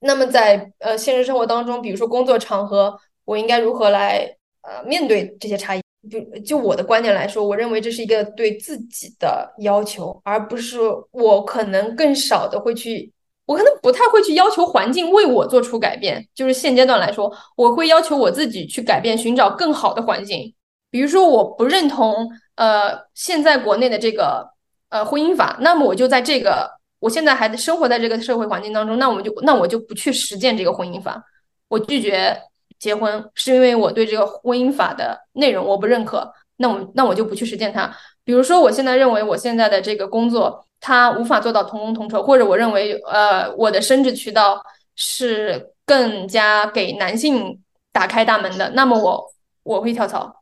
[0.00, 5.82] 那么在呃现实生活当中，比如说工作场合，我应该如何来呃面对这些差异？
[6.10, 10.80] 就就我的观点来说，我认为这是一个对自己的要求，而不是
[11.12, 13.12] 我可能更少的会去，
[13.46, 16.26] 我可能不太会去要求环境为我做出改变。
[16.34, 20.52] 就是现阶段来说，我会要求我自己去改变，寻找更好的环境。
[20.92, 24.48] 比如说，我不认同呃现在国内的这个
[24.90, 26.70] 呃婚姻法，那么我就在这个
[27.00, 31.24] 我现在还生活在这个社会环境当中，那我就那我就不去实践这个婚姻法，
[31.66, 32.40] 我拒绝。
[32.78, 37.88] 结婚是因为我对这个婚姻法的内容我不认可，那我那我就不去实践它。
[38.24, 44.60] 比如说，我现在认为我现在的这个工作它无法做到同工同酬，或者我认为呃我的升职渠道
[44.96, 47.62] 是更加给男性
[47.92, 49.32] 打开大门的，那么我
[49.62, 50.41] 我会跳槽。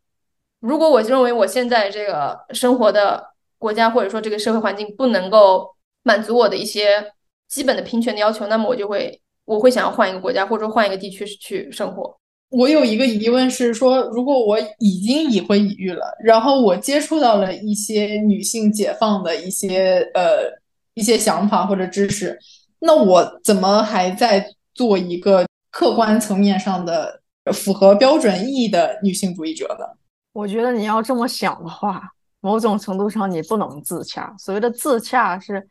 [0.60, 3.22] 如果我认为我现在这个生活的
[3.58, 5.66] 国家或者说这个社会环境不能够
[6.02, 7.12] 满足我的一些
[7.48, 12.14] 基本的平权的要求，那么我就会我会想要换一个国家或者说换一个地区去生活。
[12.50, 20.58] 我有一个疑问是说，如果我已经已婚已育了，然后我接触到了一些女性解放的一些呃
[20.94, 22.38] 一些想法或者知识，
[22.80, 24.44] 那我怎么还在
[24.74, 27.20] 做一个客观层面上的
[27.52, 29.84] 符合标准意义的女性主义者呢？
[30.32, 32.02] 我觉得你要这么想的话，
[32.40, 34.34] 某种程度上你不能自洽。
[34.38, 35.66] 所谓的自洽是，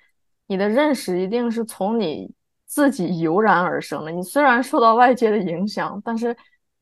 [0.47, 2.29] 你的认识一定是从你
[2.65, 4.11] 自己油然而生的。
[4.11, 6.35] 你虽然受到外界的影响，但是。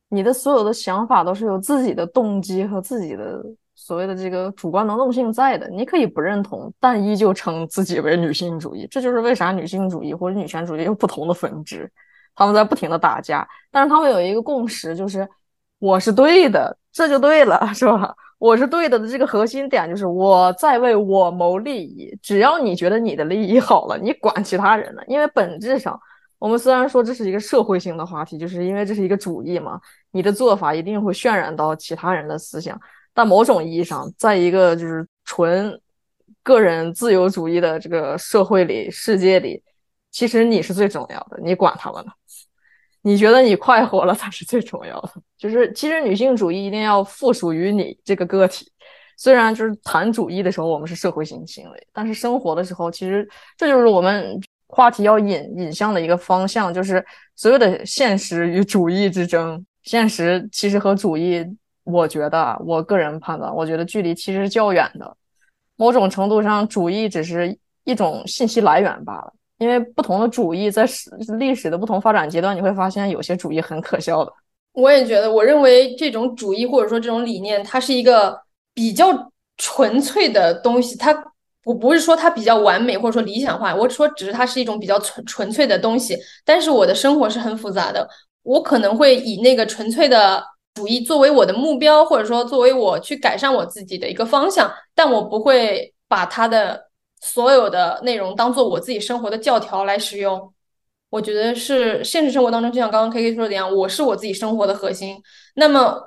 [0.10, 3.44] 你的所有的想法都是有自己的动机和自己的
[3.76, 5.70] 所谓的这个主观能动性在的。
[5.70, 8.88] 你可以不认同，但依旧称自己为女性主义。
[8.90, 11.92] 这就是为啥女性主义或者女权主义有不同的分支，
[12.36, 15.28] 他们在不停的打架，但是他们有一个共识，就是
[15.80, 18.16] 我是对的，这就对了， 是吧？
[18.40, 22.18] 我是对的的这个核心点就是我在为我谋利益。
[22.22, 25.02] 只要你觉得你的利益好了，你管其他人呢？
[25.08, 26.00] 因为本质上。
[26.40, 32.80] 我们虽然说这是一个社会性的话题，就是因为这是一个主义嘛，你的做法一定会渲染到其他人的思想。
[33.12, 35.82] 但某种意义上，在一个就是纯
[36.44, 39.64] 个人自由主义的这个社会里、世界里，
[40.12, 41.40] 其实你是最重要的。
[41.42, 42.12] 你管他们呢？
[43.08, 45.12] 你觉得你快活了才是最重要的。
[45.38, 48.70] 就是其实女性主义一定要附属于你这个个体。
[49.16, 54.40] 虽然就是谈主义的时候，我们是社会性行为，但是生活的时候，其实这就是我们。
[54.70, 57.04] 话题要引引向的一个方向，就是
[57.38, 59.66] 所有的现实与主义之争。
[59.84, 61.42] 现实其实和主义，
[61.86, 65.16] 我觉得，我个人判断，我觉得距离其实是较远的。
[65.78, 69.34] 某种程度上，主义只是一种信息来源罢了。
[69.58, 74.32] 因为不同的主义在史历史的不同发展阶段，你会发现有些主义很可笑的。
[74.74, 78.40] 我也觉得，我认为这种主义或者说这种理念，它是一个
[78.74, 81.24] 比较纯粹的东西，它。
[81.66, 86.18] 我不是说它比较完美或者说理想化，我说只是它是一种比较纯纯粹的东西。
[86.46, 88.08] 但是我的生活是很复杂的，
[88.44, 90.42] 我可能会以那个纯粹的
[90.76, 94.72] 主义作为我的目标，或者说作为我去改善我自己的一个方向。
[94.96, 96.87] 但我不会把它的
[97.22, 100.54] 所有的内容当做我自己生活的教条来使用。
[101.10, 105.18] 我觉得是现实生活当中，就像刚刚 K K 说的一样，我是我自己生活的核心。
[105.56, 105.98] 那么，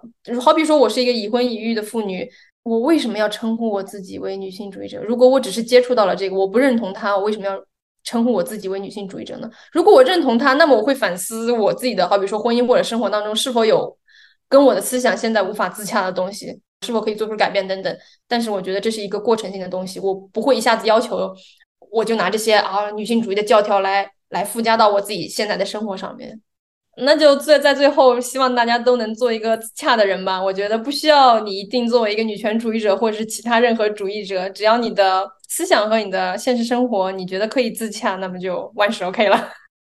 [0.42, 2.30] 好比说我是一个已婚已育的妇女。
[2.62, 5.00] 我为什么要称呼我自己为女性主义者？
[5.02, 7.58] 如果我只是接触到了这个，我不认同他，我为什么要
[8.04, 9.50] 称呼我自己为女性主义者呢？
[9.72, 13.96] 如果我认同他，那么我会反思我自己的，好比说婚姻或者生活当中是否有
[14.50, 17.96] 跟我的思想现在无法自洽的东西，是否可以做出改变等等。
[18.26, 21.34] 但是我觉得这是一个过程性的东西，我不会一下子要求
[21.90, 26.40] 我就拿这些啊女性主义的教条来来附加到我自己现在的生活上面。
[26.96, 30.42] 那就最在最后，希望大家都能做一个自洽的人吧。
[30.42, 39.50] 我觉得不需要你一定作为一个女权主义者，或者是其他任何主义者，只要你的思想和你的现实生活你觉得可以自洽，那么就万事 OK 了。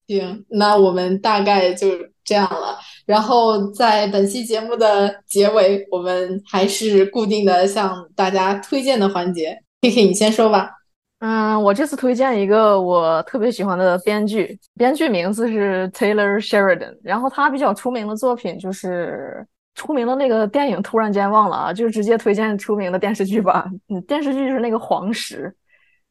[0.10, 1.88] 行，那我们大概就
[2.24, 2.76] 这样了。
[3.06, 9.56] 然后在本期节目的结尾，我们还是固定的向大家推荐的环节。
[9.82, 10.72] K K，你先说吧。
[11.20, 19.46] 嗯，我这次推荐一个我特别喜欢的编剧，编剧名字是 Taylor Sheridan，然后他比较出名的作品就是
[19.76, 23.70] 出名的那个电影，突然间忘了啊，就是直接推荐出名的电视剧吧。
[24.08, 25.54] 电视剧就是那个《黄石》，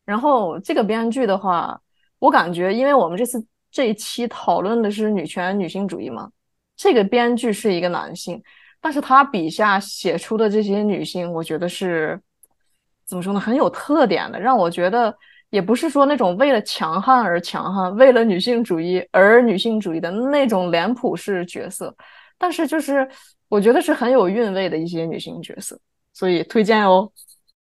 [0.04, 1.80] 然后这个编剧的话，
[2.20, 6.30] 我感觉，因为我们这次这一期讨论的是女权女性主义嘛，
[6.76, 8.42] 这个编剧是一个男性，
[8.80, 12.20] 但是他笔下写出的这些女性，我觉得是。
[13.08, 13.40] 怎么说呢？
[13.40, 15.16] 很有特点的，让我觉得
[15.48, 21.96] 也不是说那种为了强悍而强悍，为了女性主义而女性主义的那种脸谱式角色，
[22.36, 23.08] 但是就是
[23.48, 25.80] 我觉得是很有韵味的一些女性角色，
[26.12, 27.10] 所以推荐哦。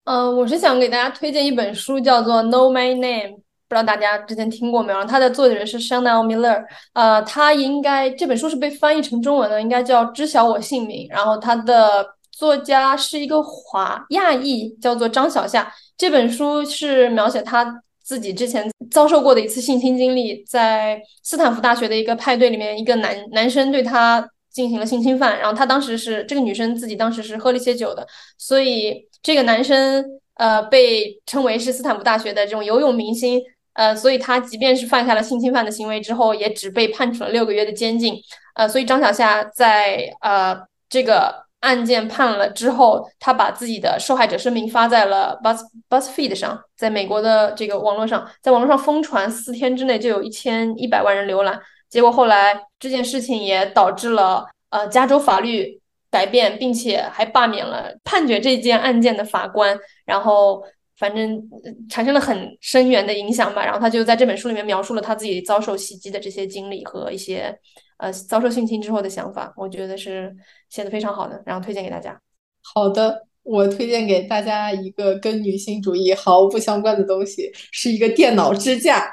[0.05, 3.39] 嗯，我是想给大家推荐一本书，叫做《Know My Name》，
[3.73, 5.03] 不知道大家之前听过没有？
[5.05, 6.63] 它的作者是 Chanel Miller，
[6.93, 12.15] 呃，他应该这本书是被翻译成中文的，应该叫《知晓我姓名》，然后他的。
[12.33, 15.73] 作家是一个华亚裔，叫做张小夏。
[15.97, 28.05] 这本书是描写他自己之前遭受过的一次性侵经历，在斯坦福大学的一个派对里面，一个男男生对他进行了性侵犯，然后他当时是这个女生自己当时是喝了一些酒的，
[28.39, 30.05] 所以这个男生
[30.35, 33.41] 呃被称为是斯坦福大学的这种游泳明星，
[33.75, 38.15] 呃，所以他即便是犯下了性侵犯的行为之后，也只被判处了六个月的监禁，
[38.55, 40.59] 呃，所以张小夏在呃
[40.89, 41.43] 这个。
[41.63, 51.57] 案件判了之后，他把自己的受害者声明发在了 Buzz Buzzfeed 上，在美国的这个网络上，在网络上疯传，四天之内就有一千一百万人浏览。
[51.89, 59.79] 结果后来这件事情也导致了呃加州法律改变，并且还罢免了判决这件案件的法官。
[60.05, 60.65] 然后
[61.03, 61.43] 反正
[61.91, 63.65] 产生了很深远的影响吧。
[63.65, 67.53] 然后他就在这本书里面描述了他自己遭受袭击的这些经历和一些
[67.99, 70.33] 呃遭受性侵之后的想法，我觉得是
[70.71, 72.17] 写的非常好的，然后推荐给大家。
[72.63, 79.11] 好的，我推荐给大家一个跟女性主义毫不相关的东西，是一个电脑支架。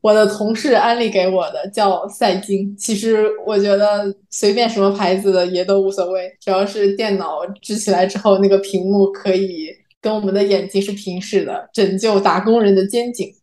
[0.00, 9.68] 我的同事安利给我的叫赛金，其实我觉得随便什么牌子的也都无所谓，只要是电脑支起来之后，那个屏幕可以
[10.00, 13.34] 跟我们的眼睛是平视的，拯救打工人的肩颈。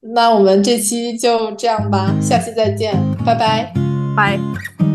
[0.00, 2.94] 那我们这期就这样吧，下期再见，
[3.24, 3.72] 拜拜，
[4.16, 4.85] 拜。